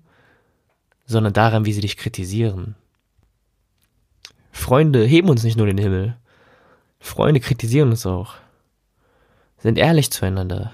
sondern 1.05 1.33
daran, 1.33 1.65
wie 1.65 1.73
sie 1.73 1.81
dich 1.81 1.97
kritisieren. 1.97 2.75
Freunde 4.51 5.03
heben 5.03 5.29
uns 5.29 5.43
nicht 5.43 5.57
nur 5.57 5.67
den 5.67 5.77
Himmel, 5.77 6.15
Freunde 6.99 7.39
kritisieren 7.39 7.89
uns 7.89 8.05
auch, 8.05 8.35
sind 9.57 9.77
ehrlich 9.77 10.11
zueinander, 10.11 10.71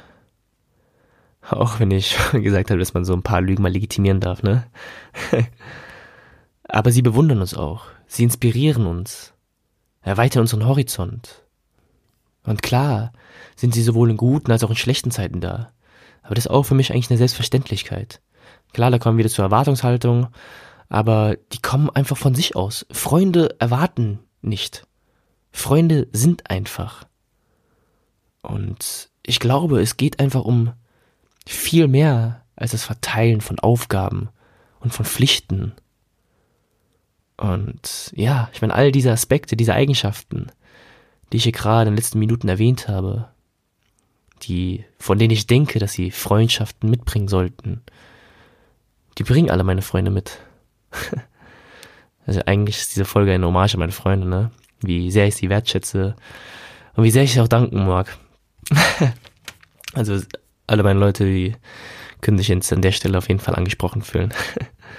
auch 1.50 1.80
wenn 1.80 1.92
ich 1.92 2.18
gesagt 2.32 2.70
habe, 2.70 2.80
dass 2.80 2.94
man 2.94 3.06
so 3.06 3.14
ein 3.14 3.24
paar 3.24 3.42
Lügen 3.42 3.64
mal 3.64 3.72
legitimieren 3.72 4.20
darf, 4.20 4.44
ne? 4.44 4.66
Aber 6.64 6.92
sie 6.92 7.02
bewundern 7.02 7.42
uns 7.42 7.54
auch. 7.54 7.86
Sie 8.08 8.24
inspirieren 8.24 8.86
uns. 8.86 9.34
Erweitern 10.02 10.42
unseren 10.42 10.66
Horizont. 10.66 11.44
Und 12.44 12.62
klar 12.62 13.12
sind 13.56 13.74
sie 13.74 13.84
sowohl 13.84 14.10
in 14.10 14.18
guten 14.18 14.52
als 14.52 14.64
auch 14.64 14.70
in 14.70 14.76
schlechten 14.76 15.12
Zeiten 15.12 15.42
da. 15.42 15.72
Aber 16.24 16.36
das 16.36 16.46
ist 16.46 16.52
auch 16.52 16.64
für 16.64 16.76
mich 16.76 16.92
eigentlich 16.92 17.10
eine 17.10 17.18
Selbstverständlichkeit. 17.18 18.22
Klar, 18.74 18.90
da 18.90 19.00
kommen 19.00 19.18
wir 19.18 19.26
wieder 19.26 19.34
zur 19.34 19.46
Erwartungshaltung, 19.46 20.28
aber 20.90 21.36
die 21.52 21.60
kommen 21.60 21.90
einfach 21.90 22.18
von 22.18 22.36
sich 22.36 22.56
aus. 22.56 22.86
Freunde 22.92 23.56
erwarten 23.60 24.20
nicht. 24.42 24.88
Freunde 25.52 26.08
sind 26.14 26.50
einfach. 26.50 27.06
Und 28.42 29.10
ich 29.24 29.40
glaube, 29.40 29.82
es 29.82 29.98
geht 29.98 30.20
einfach 30.20 30.44
um 30.44 30.74
viel 31.48 31.88
mehr 31.88 32.44
als 32.56 32.72
das 32.72 32.84
Verteilen 32.84 33.42
von 33.42 33.60
Aufgaben 33.60 34.30
und 34.80 34.94
von 34.94 35.06
Pflichten. 35.06 35.74
Und 37.38 38.12
ja, 38.16 38.50
ich 38.54 38.62
meine, 38.62 38.76
all 38.76 38.92
diese 38.92 39.12
Aspekte, 39.12 39.56
diese 39.56 39.74
Eigenschaften, 39.74 40.52
die 41.32 41.38
ich 41.38 41.44
hier 41.44 41.52
gerade 41.52 41.88
in 41.90 41.94
den 41.94 41.98
letzten 41.98 42.20
Minuten 42.20 42.48
erwähnt 42.48 42.88
habe, 42.88 43.30
die, 44.44 44.86
von 45.00 45.18
denen 45.18 45.32
ich 45.32 45.48
denke, 45.48 45.80
dass 45.80 45.94
sie 45.94 46.12
Freundschaften 46.12 46.90
mitbringen 46.90 47.28
sollten, 47.28 47.82
die 49.18 49.24
bringen 49.24 49.50
alle 49.50 49.64
meine 49.64 49.82
Freunde 49.82 50.12
mit. 50.12 50.40
also 52.26 52.42
eigentlich 52.46 52.78
ist 52.78 52.96
diese 52.96 53.06
Folge 53.06 53.34
eine 53.34 53.46
Hommage 53.46 53.76
an 53.76 53.80
meine 53.80 53.92
Freunde, 53.92 54.28
ne? 54.28 54.52
Wie 54.82 55.12
sehr 55.12 55.28
ich 55.28 55.36
sie 55.36 55.50
wertschätze 55.50 56.16
und 56.96 57.04
wie 57.04 57.12
sehr 57.12 57.24
ich 57.24 57.34
sie 57.34 57.42
auch 57.42 57.48
danken 57.48 57.86
mag. 57.86 58.18
also 59.94 60.20
alle 60.72 60.84
meine 60.84 61.00
Leute, 61.00 61.26
die 61.26 61.56
können 62.22 62.38
sich 62.38 62.48
jetzt 62.48 62.72
an 62.72 62.82
der 62.82 62.94
Stelle 62.94 63.18
auf 63.18 63.28
jeden 63.28 63.40
Fall 63.40 63.56
angesprochen 63.56 64.02
fühlen. 64.02 64.34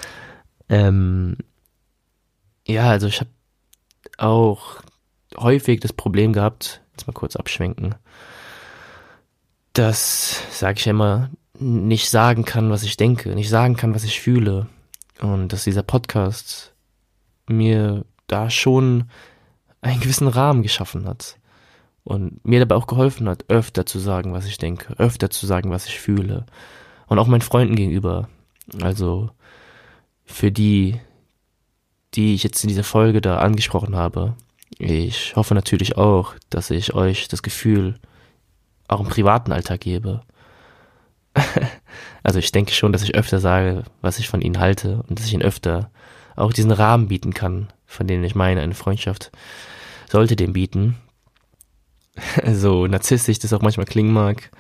ähm, 0.68 1.37
ja, 2.66 2.90
also 2.90 3.06
ich 3.06 3.20
habe 3.20 3.30
auch 4.18 4.82
häufig 5.37 5.80
das 5.80 5.92
Problem 5.92 6.32
gehabt, 6.32 6.82
jetzt 6.92 7.06
mal 7.06 7.14
kurz 7.14 7.37
abschwenken, 7.37 7.94
dass, 9.72 10.42
sage 10.50 10.78
ich 10.78 10.87
immer, 10.87 11.30
nicht 11.58 12.11
sagen 12.11 12.44
kann, 12.44 12.70
was 12.70 12.82
ich 12.82 12.96
denke, 12.96 13.30
nicht 13.30 13.48
sagen 13.48 13.76
kann, 13.76 13.94
was 13.94 14.04
ich 14.04 14.20
fühle. 14.20 14.66
Und 15.20 15.52
dass 15.52 15.64
dieser 15.64 15.82
Podcast 15.82 16.74
mir 17.48 18.04
da 18.26 18.50
schon 18.50 19.08
einen 19.80 20.00
gewissen 20.00 20.28
Rahmen 20.28 20.62
geschaffen 20.62 21.06
hat. 21.06 21.38
Und 22.04 22.44
mir 22.44 22.58
dabei 22.58 22.74
auch 22.74 22.86
geholfen 22.86 23.28
hat, 23.28 23.44
öfter 23.48 23.86
zu 23.86 23.98
sagen, 23.98 24.32
was 24.32 24.46
ich 24.46 24.58
denke, 24.58 24.94
öfter 24.98 25.30
zu 25.30 25.46
sagen, 25.46 25.70
was 25.70 25.86
ich 25.86 26.00
fühle. 26.00 26.46
Und 27.06 27.18
auch 27.18 27.28
meinen 27.28 27.42
Freunden 27.42 27.76
gegenüber. 27.76 28.28
Also 28.80 29.30
für 30.24 30.50
die, 30.50 31.00
die 32.14 32.34
ich 32.34 32.42
jetzt 32.42 32.62
in 32.64 32.68
dieser 32.68 32.84
Folge 32.84 33.20
da 33.20 33.38
angesprochen 33.38 33.94
habe. 33.96 34.34
Ich 34.78 35.36
hoffe 35.36 35.54
natürlich 35.54 35.96
auch, 35.96 36.34
dass 36.50 36.70
ich 36.70 36.94
euch 36.94 37.28
das 37.28 37.42
Gefühl 37.42 37.98
auch 38.88 39.00
im 39.00 39.08
privaten 39.08 39.52
Alltag 39.52 39.80
gebe. 39.80 40.22
also 42.22 42.38
ich 42.38 42.52
denke 42.52 42.72
schon, 42.72 42.92
dass 42.92 43.02
ich 43.02 43.14
öfter 43.14 43.38
sage, 43.38 43.84
was 44.00 44.18
ich 44.18 44.28
von 44.28 44.40
ihnen 44.40 44.58
halte 44.58 45.02
und 45.08 45.18
dass 45.18 45.26
ich 45.26 45.34
ihnen 45.34 45.42
öfter 45.42 45.90
auch 46.36 46.52
diesen 46.52 46.70
Rahmen 46.70 47.08
bieten 47.08 47.34
kann, 47.34 47.68
von 47.86 48.06
dem 48.06 48.24
ich 48.24 48.34
meine, 48.34 48.60
eine 48.60 48.74
Freundschaft 48.74 49.30
sollte 50.10 50.36
dem 50.36 50.52
bieten. 50.52 50.96
so 52.53 52.87
narzisstisch 52.87 53.38
das 53.38 53.53
auch 53.53 53.62
manchmal 53.62 53.87
klingen 53.87 54.12
mag, 54.12 54.51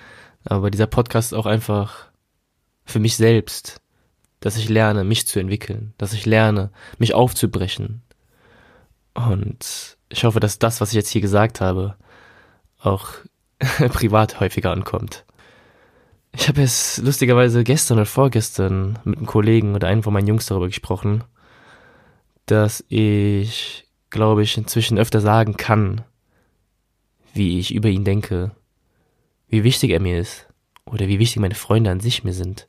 aber 0.44 0.70
dieser 0.70 0.86
Podcast 0.86 1.32
ist 1.32 1.38
auch 1.38 1.46
einfach 1.46 2.10
für 2.84 2.98
mich 2.98 3.16
selbst, 3.16 3.80
dass 4.40 4.56
ich 4.56 4.68
lerne, 4.68 5.04
mich 5.04 5.26
zu 5.26 5.38
entwickeln, 5.38 5.94
dass 5.98 6.12
ich 6.12 6.26
lerne, 6.26 6.70
mich 6.98 7.14
aufzubrechen. 7.14 8.02
Und 9.14 9.96
ich 10.08 10.24
hoffe, 10.24 10.40
dass 10.40 10.58
das, 10.58 10.80
was 10.80 10.90
ich 10.90 10.96
jetzt 10.96 11.10
hier 11.10 11.20
gesagt 11.20 11.60
habe, 11.60 11.96
auch 12.80 13.08
privat 13.88 14.40
häufiger 14.40 14.72
ankommt. 14.72 15.24
Ich 16.34 16.48
habe 16.48 16.62
jetzt 16.62 16.98
lustigerweise 16.98 17.62
gestern 17.62 17.98
oder 17.98 18.06
vorgestern 18.06 18.98
mit 19.04 19.18
einem 19.18 19.26
Kollegen 19.26 19.74
oder 19.74 19.88
einem 19.88 20.02
von 20.02 20.14
meinen 20.14 20.26
Jungs 20.26 20.46
darüber 20.46 20.66
gesprochen, 20.66 21.24
dass 22.46 22.84
ich, 22.88 23.86
glaube 24.10 24.42
ich, 24.42 24.56
inzwischen 24.56 24.98
öfter 24.98 25.20
sagen 25.20 25.56
kann, 25.56 26.02
wie 27.32 27.58
ich 27.58 27.74
über 27.74 27.88
ihn 27.88 28.04
denke, 28.04 28.52
wie 29.48 29.64
wichtig 29.64 29.90
er 29.90 30.00
mir 30.00 30.18
ist 30.18 30.48
oder 30.84 31.08
wie 31.08 31.18
wichtig 31.18 31.40
meine 31.40 31.54
Freunde 31.54 31.90
an 31.90 32.00
sich 32.00 32.24
mir 32.24 32.32
sind. 32.32 32.68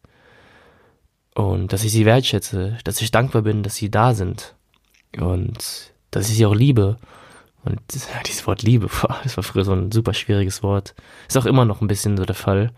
Und 1.35 1.73
dass 1.73 1.83
ich 1.83 1.91
sie 1.91 2.05
wertschätze, 2.05 2.77
dass 2.83 3.01
ich 3.01 3.11
dankbar 3.11 3.41
bin, 3.41 3.63
dass 3.63 3.75
sie 3.75 3.89
da 3.89 4.13
sind 4.13 4.55
und 5.17 5.93
dass 6.11 6.29
ich 6.29 6.35
sie 6.35 6.45
auch 6.45 6.55
liebe. 6.55 6.97
Und 7.63 7.79
dieses 8.27 8.45
Wort 8.47 8.61
Liebe, 8.61 8.89
das 9.23 9.37
war 9.37 9.43
früher 9.43 9.65
so 9.65 9.73
ein 9.73 9.91
super 9.91 10.13
schwieriges 10.13 10.63
Wort. 10.63 10.95
Ist 11.27 11.37
auch 11.37 11.45
immer 11.45 11.65
noch 11.65 11.81
ein 11.81 11.87
bisschen 11.87 12.17
so 12.17 12.25
der 12.25 12.35
Fall, 12.35 12.71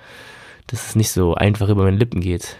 dass 0.67 0.87
es 0.87 0.95
nicht 0.95 1.11
so 1.11 1.35
einfach 1.35 1.69
über 1.69 1.83
meine 1.83 1.97
Lippen 1.97 2.21
geht. 2.21 2.57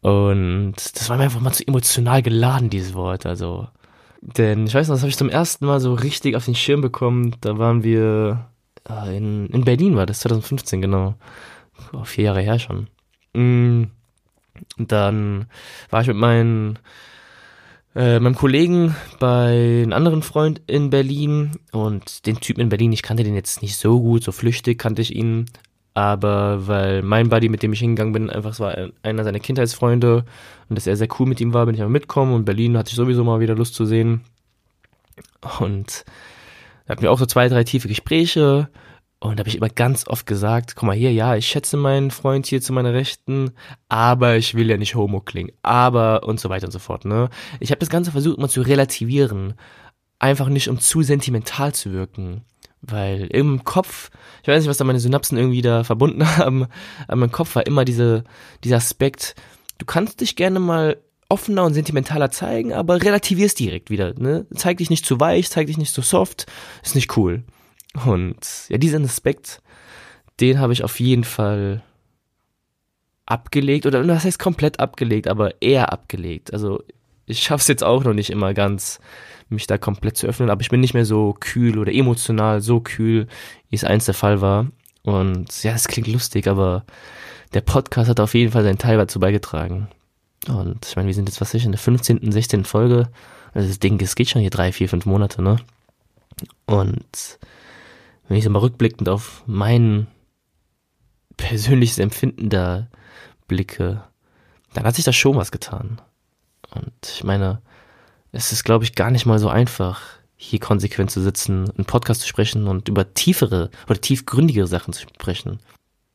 Und 0.00 0.74
das 0.76 1.08
war 1.08 1.16
mir 1.16 1.24
einfach 1.24 1.40
mal 1.40 1.52
zu 1.52 1.66
emotional 1.66 2.22
geladen, 2.22 2.68
dieses 2.70 2.94
Wort. 2.94 3.24
Also, 3.24 3.68
denn 4.24 4.66
ich 4.66 4.74
weiß 4.74 4.88
noch, 4.88 4.94
das 4.94 5.02
habe 5.02 5.10
ich 5.10 5.18
zum 5.18 5.28
ersten 5.28 5.66
Mal 5.66 5.80
so 5.80 5.92
richtig 5.92 6.34
auf 6.34 6.46
den 6.46 6.54
Schirm 6.54 6.80
bekommen. 6.80 7.36
Da 7.40 7.58
waren 7.58 7.84
wir 7.84 8.48
äh, 8.88 9.16
in, 9.16 9.46
in 9.48 9.64
Berlin, 9.64 9.96
war 9.96 10.06
das 10.06 10.20
2015 10.20 10.80
genau. 10.80 11.14
Oh, 11.92 12.04
vier 12.04 12.24
Jahre 12.24 12.40
her 12.40 12.58
schon. 12.58 12.88
Mm, 13.34 13.84
dann 14.78 15.46
war 15.90 16.00
ich 16.00 16.08
mit 16.08 16.16
meinen 16.16 16.78
äh, 17.94 18.18
meinem 18.18 18.34
Kollegen 18.34 18.96
bei 19.20 19.82
einem 19.82 19.92
anderen 19.92 20.22
Freund 20.22 20.62
in 20.66 20.90
Berlin 20.90 21.52
und 21.72 22.26
den 22.26 22.40
Typen 22.40 22.60
in 22.60 22.68
Berlin, 22.68 22.92
ich 22.92 23.02
kannte 23.02 23.24
den 23.24 23.34
jetzt 23.34 23.62
nicht 23.62 23.76
so 23.76 24.00
gut, 24.00 24.24
so 24.24 24.32
flüchtig 24.32 24.78
kannte 24.78 25.02
ich 25.02 25.14
ihn, 25.14 25.46
aber 25.94 26.66
weil 26.66 27.02
mein 27.02 27.28
Buddy, 27.28 27.48
mit 27.48 27.62
dem 27.62 27.72
ich 27.72 27.78
hingegangen 27.78 28.12
bin, 28.12 28.30
einfach 28.30 28.50
es 28.50 28.60
war 28.60 28.76
einer 29.02 29.24
seiner 29.24 29.38
Kindheitsfreunde 29.38 30.24
und 30.68 30.76
dass 30.76 30.86
er 30.86 30.96
sehr 30.96 31.08
cool 31.18 31.26
mit 31.26 31.40
ihm 31.40 31.54
war, 31.54 31.66
bin 31.66 31.74
ich 31.74 31.80
einfach 31.80 31.92
mitkommen 31.92 32.34
und 32.34 32.44
Berlin 32.44 32.76
hatte 32.76 32.90
ich 32.90 32.96
sowieso 32.96 33.22
mal 33.24 33.40
wieder 33.40 33.54
Lust 33.54 33.74
zu 33.74 33.86
sehen 33.86 34.22
und 35.60 36.04
da 36.86 36.92
hatten 36.92 37.02
wir 37.02 37.12
auch 37.12 37.18
so 37.18 37.26
zwei, 37.26 37.48
drei 37.48 37.64
tiefe 37.64 37.88
Gespräche 37.88 38.68
und 39.20 39.38
da 39.38 39.40
habe 39.40 39.48
ich 39.48 39.56
immer 39.56 39.68
ganz 39.68 40.06
oft 40.08 40.26
gesagt, 40.26 40.74
guck 40.74 40.82
mal 40.82 40.96
hier, 40.96 41.12
ja, 41.12 41.36
ich 41.36 41.46
schätze 41.46 41.76
meinen 41.76 42.10
Freund 42.10 42.46
hier 42.46 42.60
zu 42.60 42.72
meiner 42.72 42.92
Rechten, 42.92 43.52
aber 43.88 44.36
ich 44.36 44.54
will 44.54 44.68
ja 44.68 44.76
nicht 44.76 44.96
homo 44.96 45.20
klingen, 45.20 45.52
aber 45.62 46.24
und 46.24 46.40
so 46.40 46.50
weiter 46.50 46.66
und 46.66 46.72
so 46.72 46.78
fort, 46.78 47.04
ne? 47.04 47.30
Ich 47.60 47.70
habe 47.70 47.78
das 47.78 47.88
Ganze 47.88 48.10
versucht 48.10 48.38
mal 48.38 48.48
zu 48.48 48.60
relativieren, 48.60 49.54
einfach 50.18 50.48
nicht 50.48 50.68
um 50.68 50.78
zu 50.78 51.02
sentimental 51.02 51.72
zu 51.72 51.92
wirken, 51.92 52.42
weil 52.86 53.26
im 53.26 53.64
Kopf, 53.64 54.10
ich 54.42 54.48
weiß 54.48 54.60
nicht, 54.62 54.68
was 54.68 54.76
da 54.76 54.84
meine 54.84 55.00
Synapsen 55.00 55.38
irgendwie 55.38 55.62
da 55.62 55.84
verbunden 55.84 56.26
haben, 56.36 56.66
aber 57.06 57.16
mein 57.16 57.32
Kopf 57.32 57.54
war 57.54 57.66
immer 57.66 57.84
diese, 57.84 58.24
dieser 58.62 58.76
Aspekt, 58.76 59.34
du 59.78 59.86
kannst 59.86 60.20
dich 60.20 60.36
gerne 60.36 60.60
mal 60.60 60.98
offener 61.28 61.64
und 61.64 61.74
sentimentaler 61.74 62.30
zeigen, 62.30 62.72
aber 62.72 63.02
relativierst 63.02 63.58
direkt 63.58 63.90
wieder, 63.90 64.14
ne? 64.18 64.46
Zeig 64.54 64.78
dich 64.78 64.90
nicht 64.90 65.06
zu 65.06 65.18
weich, 65.20 65.50
zeig 65.50 65.66
dich 65.66 65.78
nicht 65.78 65.94
zu 65.94 66.02
soft, 66.02 66.46
ist 66.82 66.94
nicht 66.94 67.16
cool. 67.16 67.42
Und 68.06 68.68
ja, 68.68 68.78
diesen 68.78 69.04
Aspekt, 69.04 69.62
den 70.40 70.58
habe 70.58 70.72
ich 70.72 70.84
auf 70.84 71.00
jeden 71.00 71.24
Fall 71.24 71.82
abgelegt, 73.26 73.86
oder 73.86 74.02
das 74.04 74.24
heißt 74.24 74.38
komplett 74.38 74.80
abgelegt, 74.80 75.28
aber 75.28 75.62
eher 75.62 75.92
abgelegt. 75.92 76.52
Also 76.52 76.82
ich 77.26 77.42
schaffe 77.42 77.62
es 77.62 77.68
jetzt 77.68 77.84
auch 77.84 78.04
noch 78.04 78.14
nicht 78.14 78.30
immer 78.30 78.54
ganz, 78.54 79.00
mich 79.48 79.66
da 79.66 79.78
komplett 79.78 80.16
zu 80.16 80.26
öffnen, 80.26 80.50
aber 80.50 80.62
ich 80.62 80.70
bin 80.70 80.80
nicht 80.80 80.94
mehr 80.94 81.04
so 81.04 81.34
kühl 81.38 81.78
oder 81.78 81.92
emotional 81.92 82.60
so 82.60 82.80
kühl, 82.80 83.26
wie 83.68 83.76
es 83.76 83.84
einst 83.84 84.08
der 84.08 84.14
Fall 84.14 84.40
war. 84.40 84.66
Und 85.02 85.62
ja, 85.62 85.72
es 85.72 85.88
klingt 85.88 86.08
lustig, 86.08 86.48
aber 86.48 86.84
der 87.52 87.60
Podcast 87.60 88.08
hat 88.08 88.20
auf 88.20 88.34
jeden 88.34 88.52
Fall 88.52 88.64
seinen 88.64 88.78
Teil 88.78 88.96
dazu 88.96 89.20
beigetragen. 89.20 89.88
Und 90.48 90.86
ich 90.86 90.96
meine, 90.96 91.06
wir 91.06 91.14
sind 91.14 91.28
jetzt, 91.28 91.40
was 91.40 91.54
ich, 91.54 91.64
in 91.64 91.72
der 91.72 91.78
15., 91.78 92.32
16. 92.32 92.64
Folge. 92.64 93.08
Also 93.52 93.68
das 93.68 93.78
Ding, 93.78 94.00
es 94.00 94.14
geht 94.14 94.30
schon 94.30 94.40
hier 94.40 94.50
drei, 94.50 94.72
vier, 94.72 94.88
fünf 94.88 95.06
Monate, 95.06 95.42
ne? 95.42 95.56
Und 96.66 97.38
wenn 98.28 98.36
ich 98.36 98.44
so 98.44 98.50
mal 98.50 98.58
rückblickend 98.58 99.08
auf 99.08 99.42
mein 99.46 100.06
persönliches 101.36 101.98
Empfinden 101.98 102.48
da 102.48 102.88
blicke, 103.46 104.02
dann 104.72 104.84
hat 104.84 104.96
sich 104.96 105.04
da 105.04 105.12
schon 105.12 105.36
was 105.36 105.52
getan. 105.52 106.00
Und 106.74 106.92
ich 107.02 107.24
meine, 107.24 107.60
es 108.32 108.52
ist, 108.52 108.64
glaube 108.64 108.84
ich, 108.84 108.94
gar 108.94 109.10
nicht 109.10 109.26
mal 109.26 109.38
so 109.38 109.48
einfach, 109.48 110.00
hier 110.36 110.60
konsequent 110.60 111.10
zu 111.10 111.22
sitzen, 111.22 111.70
einen 111.70 111.86
Podcast 111.86 112.22
zu 112.22 112.28
sprechen 112.28 112.66
und 112.66 112.88
über 112.88 113.14
tiefere 113.14 113.70
oder 113.88 114.00
tiefgründigere 114.00 114.66
Sachen 114.66 114.92
zu 114.92 115.02
sprechen. 115.02 115.60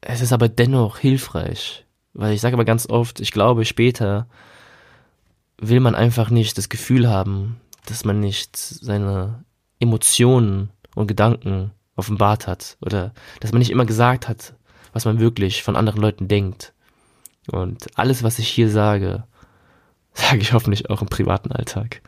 Es 0.02 0.22
ist 0.22 0.34
aber 0.34 0.50
dennoch 0.50 0.98
hilfreich, 0.98 1.86
weil 2.14 2.34
ich 2.34 2.42
sage 2.42 2.54
aber 2.54 2.66
ganz 2.66 2.88
oft, 2.90 3.20
ich 3.20 3.32
glaube, 3.32 3.66
später 3.66 4.28
will 5.58 5.80
man 5.80 5.96
einfach 5.96 6.30
nicht 6.30 6.58
das 6.58 6.70
Gefühl 6.70 7.10
haben, 7.10 7.60
dass 7.86 8.06
man 8.06 8.20
nicht 8.20 8.56
seine 8.56 9.44
Emotionen 9.80 10.70
und 10.96 11.08
Gedanken 11.08 11.72
offenbart 11.96 12.48
hat 12.48 12.78
oder 12.82 13.14
dass 13.40 13.52
man 13.52 13.60
nicht 13.60 13.72
immer 13.72 13.86
gesagt 13.86 14.28
hat, 14.28 14.54
was 14.94 15.06
man 15.06 15.20
wirklich 15.20 15.64
von 15.64 15.76
anderen 15.76 16.02
Leuten 16.02 16.28
denkt. 16.28 16.74
Und 17.52 17.88
alles, 17.98 18.24
was 18.24 18.40
ich 18.40 18.48
hier 18.48 18.70
sage, 18.70 19.24
sage 20.20 20.40
ich 20.40 20.54
hoffentlich 20.54 20.90
auch 20.90 21.02
im 21.02 21.08
privaten 21.08 21.52
Alltag. 21.52 22.02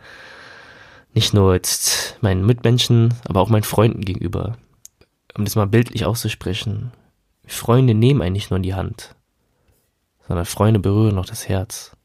Nicht 1.13 1.33
nur 1.33 1.53
jetzt 1.53 2.17
meinen 2.21 2.45
Mitmenschen, 2.45 3.13
aber 3.27 3.41
auch 3.41 3.49
meinen 3.49 3.63
Freunden 3.63 4.01
gegenüber. 4.01 4.57
Um 5.35 5.45
das 5.45 5.55
mal 5.55 5.67
bildlich 5.67 6.05
auszusprechen. 6.05 6.91
Freunde 7.45 7.93
nehmen 7.93 8.21
einen 8.21 8.33
nicht 8.33 8.49
nur 8.49 8.57
in 8.57 8.63
die 8.63 8.75
Hand, 8.75 9.15
sondern 10.27 10.45
Freunde 10.45 10.79
berühren 10.79 11.17
auch 11.17 11.25
das 11.25 11.49
Herz. 11.49 11.95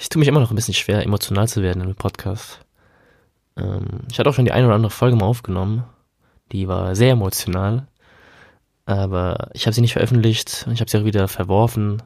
Ich 0.00 0.08
tue 0.08 0.20
mich 0.20 0.28
immer 0.28 0.40
noch 0.40 0.50
ein 0.50 0.56
bisschen 0.56 0.74
schwer, 0.74 1.02
emotional 1.02 1.48
zu 1.48 1.62
werden 1.62 1.82
im 1.82 1.94
Podcast. 1.94 2.60
Ähm, 3.56 4.00
ich 4.10 4.18
hatte 4.18 4.30
auch 4.30 4.34
schon 4.34 4.44
die 4.44 4.52
eine 4.52 4.66
oder 4.66 4.76
andere 4.76 4.90
Folge 4.90 5.16
mal 5.16 5.26
aufgenommen. 5.26 5.84
Die 6.52 6.68
war 6.68 6.94
sehr 6.94 7.12
emotional. 7.12 7.86
Aber 8.86 9.48
ich 9.54 9.66
habe 9.66 9.74
sie 9.74 9.80
nicht 9.80 9.94
veröffentlicht 9.94 10.64
und 10.66 10.72
ich 10.72 10.80
habe 10.80 10.90
sie 10.90 10.98
auch 10.98 11.04
wieder 11.04 11.26
verworfen, 11.28 12.02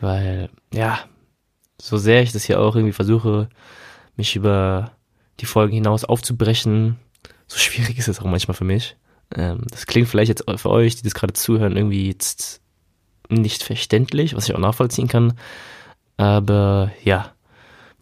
weil, 0.00 0.48
ja, 0.72 1.00
so 1.80 1.96
sehr 1.96 2.22
ich 2.22 2.32
das 2.32 2.44
hier 2.44 2.60
auch 2.60 2.74
irgendwie 2.74 2.92
versuche, 2.92 3.48
mich 4.16 4.34
über 4.34 4.92
die 5.40 5.46
Folgen 5.46 5.74
hinaus 5.74 6.04
aufzubrechen. 6.04 6.98
So 7.46 7.58
schwierig 7.58 7.98
ist 7.98 8.08
es 8.08 8.20
auch 8.20 8.24
manchmal 8.24 8.56
für 8.56 8.64
mich. 8.64 8.96
Ähm, 9.34 9.62
das 9.70 9.86
klingt 9.86 10.08
vielleicht 10.08 10.30
jetzt 10.30 10.44
für 10.56 10.70
euch, 10.70 10.96
die 10.96 11.02
das 11.02 11.14
gerade 11.14 11.34
zuhören, 11.34 11.76
irgendwie 11.76 12.08
jetzt 12.08 12.60
nicht 13.28 13.62
verständlich, 13.62 14.34
was 14.34 14.48
ich 14.48 14.54
auch 14.54 14.60
nachvollziehen 14.60 15.08
kann. 15.08 15.34
Aber 16.16 16.90
ja, 17.04 17.32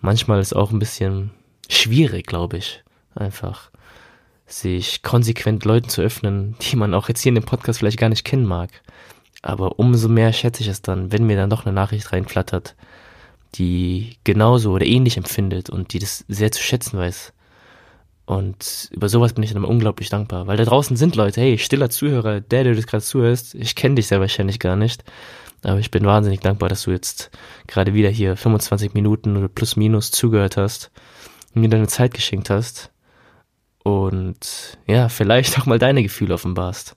manchmal 0.01 0.41
ist 0.41 0.55
auch 0.55 0.71
ein 0.71 0.79
bisschen 0.79 1.33
schwierig, 1.69 2.27
glaube 2.27 2.57
ich. 2.59 2.83
Einfach 3.15 3.71
sich 4.47 5.03
konsequent 5.03 5.65
Leuten 5.65 5.89
zu 5.89 6.03
öffnen, 6.03 6.57
die 6.61 6.77
man 6.77 6.95
auch 6.95 7.09
jetzt 7.09 7.23
hier 7.23 7.31
in 7.31 7.37
dem 7.37 7.45
Podcast 7.45 7.81
vielleicht 7.81 7.99
gar 7.99 8.09
nicht 8.09 8.25
kennen 8.25 8.47
mag. 8.47 8.71
Aber 9.43 9.79
umso 9.79 10.09
mehr 10.09 10.33
schätze 10.33 10.63
ich 10.63 10.69
es 10.69 10.83
dann, 10.83 11.13
wenn 11.13 11.27
mir 11.27 11.37
dann 11.37 11.51
doch 11.51 11.67
eine 11.67 11.75
Nachricht 11.75 12.13
reinflattert, 12.13 12.77
die 13.55 14.17
genauso 14.25 14.73
oder 14.73 14.87
ähnlich 14.87 15.17
empfindet 15.17 15.71
und 15.71 15.93
die 15.93 15.99
das 15.99 16.25
sehr 16.29 16.53
zu 16.53 16.63
schätzen 16.63 16.99
weiß. 16.99 17.33
Und 18.25 18.89
über 18.91 19.09
sowas 19.09 19.35
bin 19.35 19.45
ich 19.45 19.53
dann 19.53 19.65
unglaublich 19.65 20.09
dankbar, 20.09 20.49
weil 20.49 20.57
da 20.57 20.65
draußen 20.65 20.97
sind 20.97 21.15
Leute, 21.15 21.41
hey, 21.41 21.59
stiller 21.59 21.91
Zuhörer, 21.91 22.41
der, 22.41 22.65
der 22.65 22.75
das 22.75 22.89
gerade 22.89 23.05
zuhörst, 23.05 23.55
ich 23.55 23.77
kenne 23.77 23.97
dich 23.97 24.09
sehr 24.09 24.21
wahrscheinlich 24.21 24.59
gar 24.59 24.75
nicht, 24.75 25.05
aber 25.63 25.79
ich 25.79 25.93
bin 25.93 26.05
wahnsinnig 26.05 26.41
dankbar, 26.41 26.69
dass 26.69 26.83
du 26.83 26.91
jetzt 26.91 27.31
gerade 27.69 27.95
wieder 27.95 28.09
hier 28.09 28.37
25 28.37 28.95
Minuten 28.95 29.37
oder 29.37 29.49
plus 29.49 29.77
minus 29.77 30.11
zugehört 30.11 30.57
hast 30.57 30.91
und 31.55 31.61
mir 31.61 31.69
deine 31.69 31.87
Zeit 31.87 32.15
geschenkt 32.15 32.51
hast 32.51 32.91
und 33.87 34.79
ja, 34.89 35.09
vielleicht 35.09 35.61
auch 35.61 35.67
mal 35.67 35.79
deine 35.79 36.03
Gefühle 36.03 36.35
offenbarst. 36.35 36.97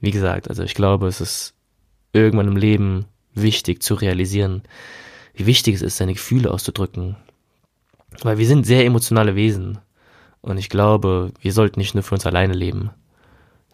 Wie 0.00 0.10
gesagt, 0.10 0.48
also 0.48 0.62
ich 0.62 0.72
glaube, 0.72 1.06
es 1.06 1.20
ist 1.20 1.52
irgendwann 2.14 2.48
im 2.48 2.56
Leben 2.56 3.04
wichtig 3.34 3.82
zu 3.82 3.92
realisieren, 3.92 4.62
wie 5.34 5.44
wichtig 5.44 5.74
es 5.74 5.82
ist, 5.82 5.98
seine 5.98 6.14
Gefühle 6.14 6.50
auszudrücken. 6.50 7.16
Weil 8.22 8.38
wir 8.38 8.46
sind 8.46 8.64
sehr 8.64 8.86
emotionale 8.86 9.36
Wesen. 9.36 9.78
Und 10.40 10.56
ich 10.56 10.70
glaube, 10.70 11.32
wir 11.42 11.52
sollten 11.52 11.78
nicht 11.78 11.92
nur 11.92 12.02
für 12.02 12.14
uns 12.14 12.24
alleine 12.24 12.54
leben, 12.54 12.88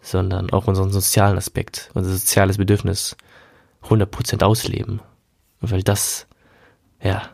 sondern 0.01 0.49
auch 0.49 0.67
unseren 0.67 0.91
sozialen 0.91 1.37
Aspekt, 1.37 1.89
unser 1.93 2.11
soziales 2.11 2.57
Bedürfnis 2.57 3.15
100% 3.83 4.43
ausleben. 4.43 4.99
Weil 5.61 5.83
das, 5.83 6.27
ja, 7.01 7.29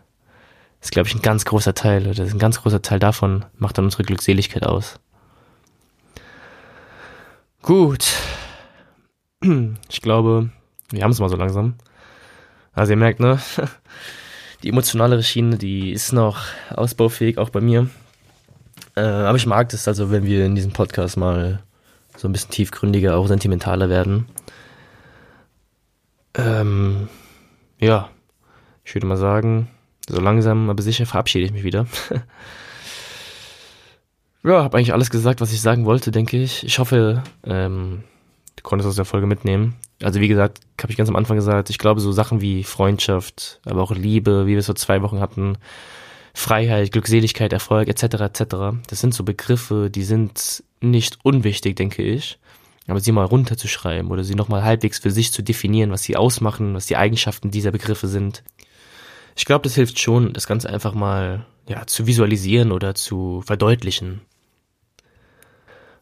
ist, 0.82 0.92
glaube 0.92 1.08
ich, 1.10 1.15
ein 1.15 1.22
ganz 1.22 1.46
großer 1.46 1.74
Teil, 1.74 2.08
oder 2.08 2.24
ein 2.24 2.39
ganz 2.39 2.62
großer 2.62 2.82
Teil 2.82 3.00
davon 3.00 3.46
macht 3.58 3.78
dann 3.78 3.86
unsere 3.86 4.04
Glückseligkeit 4.04 4.65
aus. 4.65 5.00
Gut. 7.62 8.13
Ich 9.89 10.02
glaube, 10.02 10.50
wir 10.92 11.04
haben 11.04 11.12
es 11.12 11.20
mal 11.20 11.30
so 11.30 11.38
langsam. 11.38 11.76
Also 12.74 12.92
ihr 12.92 12.98
merkt, 12.98 13.20
ne? 13.20 13.39
Die 14.63 14.70
emotionale 14.70 15.24
Schiene, 15.24 15.58
die 15.58 15.92
ist 15.92 16.12
noch 16.12 16.42
ausbaufähig, 16.70 17.38
auch 17.38 17.50
bei 17.50 17.62
mir. 17.62 17.89
Äh, 18.96 19.02
aber 19.02 19.38
ich 19.38 19.46
mag 19.46 19.70
das 19.70 19.88
also, 19.88 20.12
wenn 20.12 20.26
wir 20.26 20.46
in 20.46 20.56
diesem 20.56 20.74
Podcast 20.74 21.15
mal 21.15 21.63
so 22.18 22.28
ein 22.28 22.34
bisschen 22.34 22.52
tiefgründiger, 22.52 23.15
auch 23.15 23.28
sentimentaler 23.28 23.89
werden. 23.89 24.26
Ähm, 26.36 27.08
ja, 27.80 28.10
ich 28.84 28.94
würde 28.94 29.08
mal 29.08 29.15
sagen, 29.15 29.70
so 30.10 30.19
langsam, 30.22 30.69
aber 30.69 30.82
sicher 30.82 31.06
verabschiede 31.06 31.45
ich 31.45 31.52
mich 31.52 31.63
wieder. 31.63 31.88
ja, 34.43 34.63
habe 34.63 34.78
eigentlich 34.78 34.93
alles 34.93 35.10
gesagt, 35.10 35.41
was 35.41 35.54
ich 35.54 35.62
sagen 35.62 35.86
wollte, 35.86 36.12
denke 36.12 36.41
ich. 36.41 36.63
Ich 36.63 36.80
hoffe, 36.80 37.24
ähm, 37.43 38.04
du 38.56 38.63
konntest 38.63 38.88
aus 38.88 38.95
der 38.95 39.06
Folge 39.06 39.28
mitnehmen. 39.28 39.76
Also 40.02 40.19
wie 40.19 40.28
gesagt, 40.28 40.62
habe 40.82 40.91
ich 40.91 40.98
ganz 40.98 41.10
am 41.10 41.15
Anfang 41.15 41.38
gesagt, 41.38 41.69
ich 41.69 41.78
glaube 41.78 42.02
so 42.02 42.12
Sachen 42.12 42.41
wie 42.41 42.63
Freundschaft, 42.63 43.60
aber 43.65 43.82
auch 43.82 43.91
Liebe, 43.91 44.45
wie 44.45 44.52
wir 44.52 44.60
es 44.60 44.65
vor 44.65 44.76
zwei 44.76 45.02
Wochen 45.02 45.19
hatten, 45.19 45.58
Freiheit, 46.34 46.91
Glückseligkeit, 46.91 47.52
Erfolg 47.52 47.89
etc. 47.89 48.04
etc. 48.22 48.41
Das 48.88 49.02
sind 49.02 49.13
so 49.13 49.24
Begriffe, 49.24 49.89
die 49.89 50.04
sind 50.04 50.63
nicht 50.80 51.19
unwichtig, 51.24 51.76
denke 51.76 52.02
ich. 52.02 52.39
Aber 52.88 53.00
sie 53.00 53.12
mal 53.12 53.26
runterzuschreiben 53.26 54.10
oder 54.10 54.24
sie 54.24 54.36
nochmal 54.36 54.63
halbwegs 54.63 55.00
für 55.00 55.12
sich 55.12 55.32
zu 55.32 55.43
definieren, 55.43 55.91
was 55.91 56.04
sie 56.04 56.17
ausmachen, 56.17 56.74
was 56.74 56.88
die 56.88 56.98
Eigenschaften 56.98 57.52
dieser 57.52 57.72
Begriffe 57.72 58.08
sind. 58.08 58.43
Ich 59.36 59.46
glaube, 59.46 59.63
das 59.63 59.76
hilft 59.76 60.00
schon, 60.00 60.34
das 60.34 60.48
Ganze 60.48 60.70
einfach 60.70 60.94
mal 60.94 61.46
ja, 61.68 61.86
zu 61.86 62.08
visualisieren 62.08 62.72
oder 62.72 62.96
zu 62.96 63.42
verdeutlichen. 63.46 64.22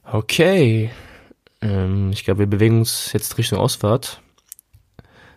Okay. 0.04 0.92
Ähm, 1.62 2.12
ich 2.12 2.24
glaube, 2.24 2.40
wir 2.40 2.48
bewegen 2.48 2.80
uns 2.80 3.12
jetzt 3.14 3.38
Richtung 3.38 3.60
Ausfahrt. 3.60 4.22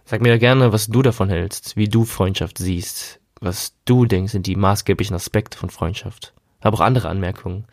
Sag 0.05 0.23
mir 0.23 0.31
ja 0.31 0.39
gerne, 0.39 0.73
was 0.73 0.89
du 0.89 1.03
davon 1.03 1.29
hältst, 1.29 1.77
wie 1.77 1.89
du 1.89 2.05
Freundschaft 2.05 2.59
siehst, 2.59 3.21
was 3.41 3.75
du 3.85 4.07
denkst, 4.07 4.33
sind 4.33 4.47
die 4.47 4.57
maßgeblichen 4.57 5.15
Aspekte 5.15 5.57
von 5.57 5.71
Freundschaft. 5.71 6.33
Aber 6.61 6.77
auch 6.77 6.81
andere 6.81 7.09
Anmerkungen 7.09 7.65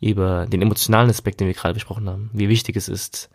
über 0.00 0.46
den 0.46 0.62
emotionalen 0.62 1.10
Aspekt, 1.10 1.40
den 1.40 1.46
wir 1.46 1.54
gerade 1.54 1.74
besprochen 1.74 2.08
haben. 2.08 2.30
Wie 2.32 2.48
wichtig 2.48 2.76
es 2.76 2.88
ist, 2.88 3.30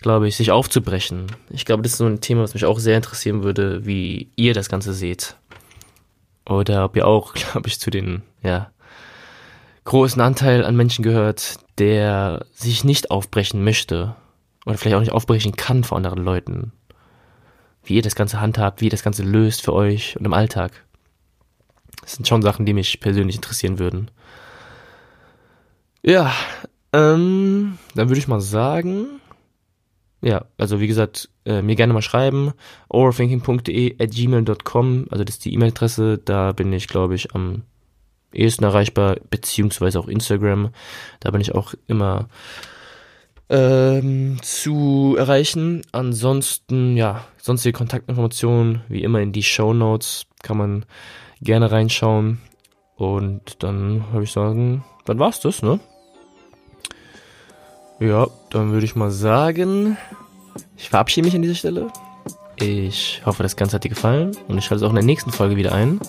glaube 0.00 0.28
ich, 0.28 0.36
sich 0.36 0.50
aufzubrechen. 0.50 1.26
Ich 1.50 1.64
glaube, 1.64 1.82
das 1.82 1.92
ist 1.92 1.98
so 1.98 2.06
ein 2.06 2.20
Thema, 2.20 2.42
was 2.42 2.54
mich 2.54 2.64
auch 2.64 2.78
sehr 2.78 2.96
interessieren 2.96 3.42
würde, 3.42 3.84
wie 3.84 4.30
ihr 4.36 4.54
das 4.54 4.68
Ganze 4.68 4.94
seht. 4.94 5.36
Oder 6.46 6.84
ob 6.84 6.96
ihr 6.96 7.06
auch, 7.06 7.34
glaube 7.34 7.68
ich, 7.68 7.78
zu 7.78 7.90
den, 7.90 8.22
ja, 8.42 8.70
großen 9.84 10.20
Anteil 10.20 10.64
an 10.64 10.76
Menschen 10.76 11.02
gehört, 11.02 11.56
der 11.78 12.46
sich 12.52 12.84
nicht 12.84 13.10
aufbrechen 13.10 13.62
möchte. 13.64 14.14
Oder 14.66 14.78
vielleicht 14.78 14.96
auch 14.96 15.00
nicht 15.00 15.12
aufbrechen 15.12 15.56
kann 15.56 15.84
vor 15.84 15.96
anderen 15.96 16.22
Leuten. 16.22 16.72
Wie 17.82 17.94
ihr 17.94 18.02
das 18.02 18.14
Ganze 18.14 18.40
handhabt, 18.40 18.80
wie 18.80 18.86
ihr 18.86 18.90
das 18.90 19.02
Ganze 19.02 19.22
löst 19.22 19.62
für 19.62 19.72
euch 19.72 20.16
und 20.18 20.24
im 20.24 20.34
Alltag. 20.34 20.84
Das 22.02 22.12
sind 22.12 22.28
schon 22.28 22.42
Sachen, 22.42 22.66
die 22.66 22.72
mich 22.72 23.00
persönlich 23.00 23.36
interessieren 23.36 23.78
würden. 23.78 24.10
Ja, 26.02 26.32
ähm, 26.92 27.78
dann 27.94 28.08
würde 28.08 28.18
ich 28.18 28.28
mal 28.28 28.40
sagen, 28.40 29.19
ja, 30.22 30.44
also 30.58 30.80
wie 30.80 30.86
gesagt, 30.86 31.30
äh, 31.44 31.62
mir 31.62 31.76
gerne 31.76 31.92
mal 31.92 32.02
schreiben, 32.02 32.52
overthinking.de 32.88 33.96
at 33.98 34.10
gmail.com, 34.10 35.06
also 35.10 35.24
das 35.24 35.36
ist 35.36 35.44
die 35.44 35.54
E-Mail-Adresse, 35.54 36.18
da 36.18 36.52
bin 36.52 36.72
ich, 36.72 36.88
glaube 36.88 37.14
ich, 37.14 37.34
am 37.34 37.62
ehesten 38.32 38.64
erreichbar, 38.64 39.16
beziehungsweise 39.30 39.98
auch 39.98 40.08
Instagram, 40.08 40.70
da 41.20 41.30
bin 41.30 41.40
ich 41.40 41.54
auch 41.54 41.74
immer 41.86 42.28
ähm, 43.50 44.38
zu 44.42 45.16
erreichen. 45.18 45.82
Ansonsten, 45.92 46.96
ja, 46.96 47.24
sonstige 47.36 47.76
Kontaktinformationen, 47.76 48.82
wie 48.88 49.02
immer 49.02 49.20
in 49.20 49.32
die 49.32 49.42
Show 49.42 49.74
Notes, 49.74 50.26
kann 50.42 50.56
man 50.56 50.86
gerne 51.42 51.70
reinschauen. 51.70 52.40
Und 52.96 53.62
dann 53.62 54.04
würde 54.12 54.24
ich 54.24 54.32
sagen, 54.32 54.84
dann 55.04 55.18
war's 55.18 55.40
das, 55.40 55.62
ne? 55.62 55.80
Ja, 57.98 58.28
dann 58.50 58.72
würde 58.72 58.84
ich 58.84 58.96
mal 58.96 59.10
sagen, 59.10 59.96
ich 60.76 60.90
verabschiede 60.90 61.26
mich 61.26 61.34
an 61.34 61.42
dieser 61.42 61.54
Stelle. 61.54 61.88
Ich 62.56 63.22
hoffe, 63.24 63.42
das 63.42 63.56
Ganze 63.56 63.76
hat 63.76 63.84
dir 63.84 63.88
gefallen 63.88 64.36
und 64.48 64.58
ich 64.58 64.64
schalte 64.64 64.84
es 64.84 64.86
auch 64.86 64.90
in 64.90 64.96
der 64.96 65.04
nächsten 65.04 65.30
Folge 65.30 65.56
wieder 65.56 65.72
ein. 65.72 66.00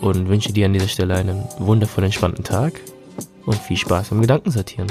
Und 0.00 0.28
wünsche 0.28 0.52
dir 0.52 0.66
an 0.66 0.74
dieser 0.74 0.88
Stelle 0.88 1.14
einen 1.14 1.44
wundervollen, 1.58 2.06
entspannten 2.06 2.44
Tag 2.44 2.80
und 3.46 3.56
viel 3.56 3.76
Spaß 3.76 4.10
beim 4.10 4.20
Gedankensortieren. 4.20 4.88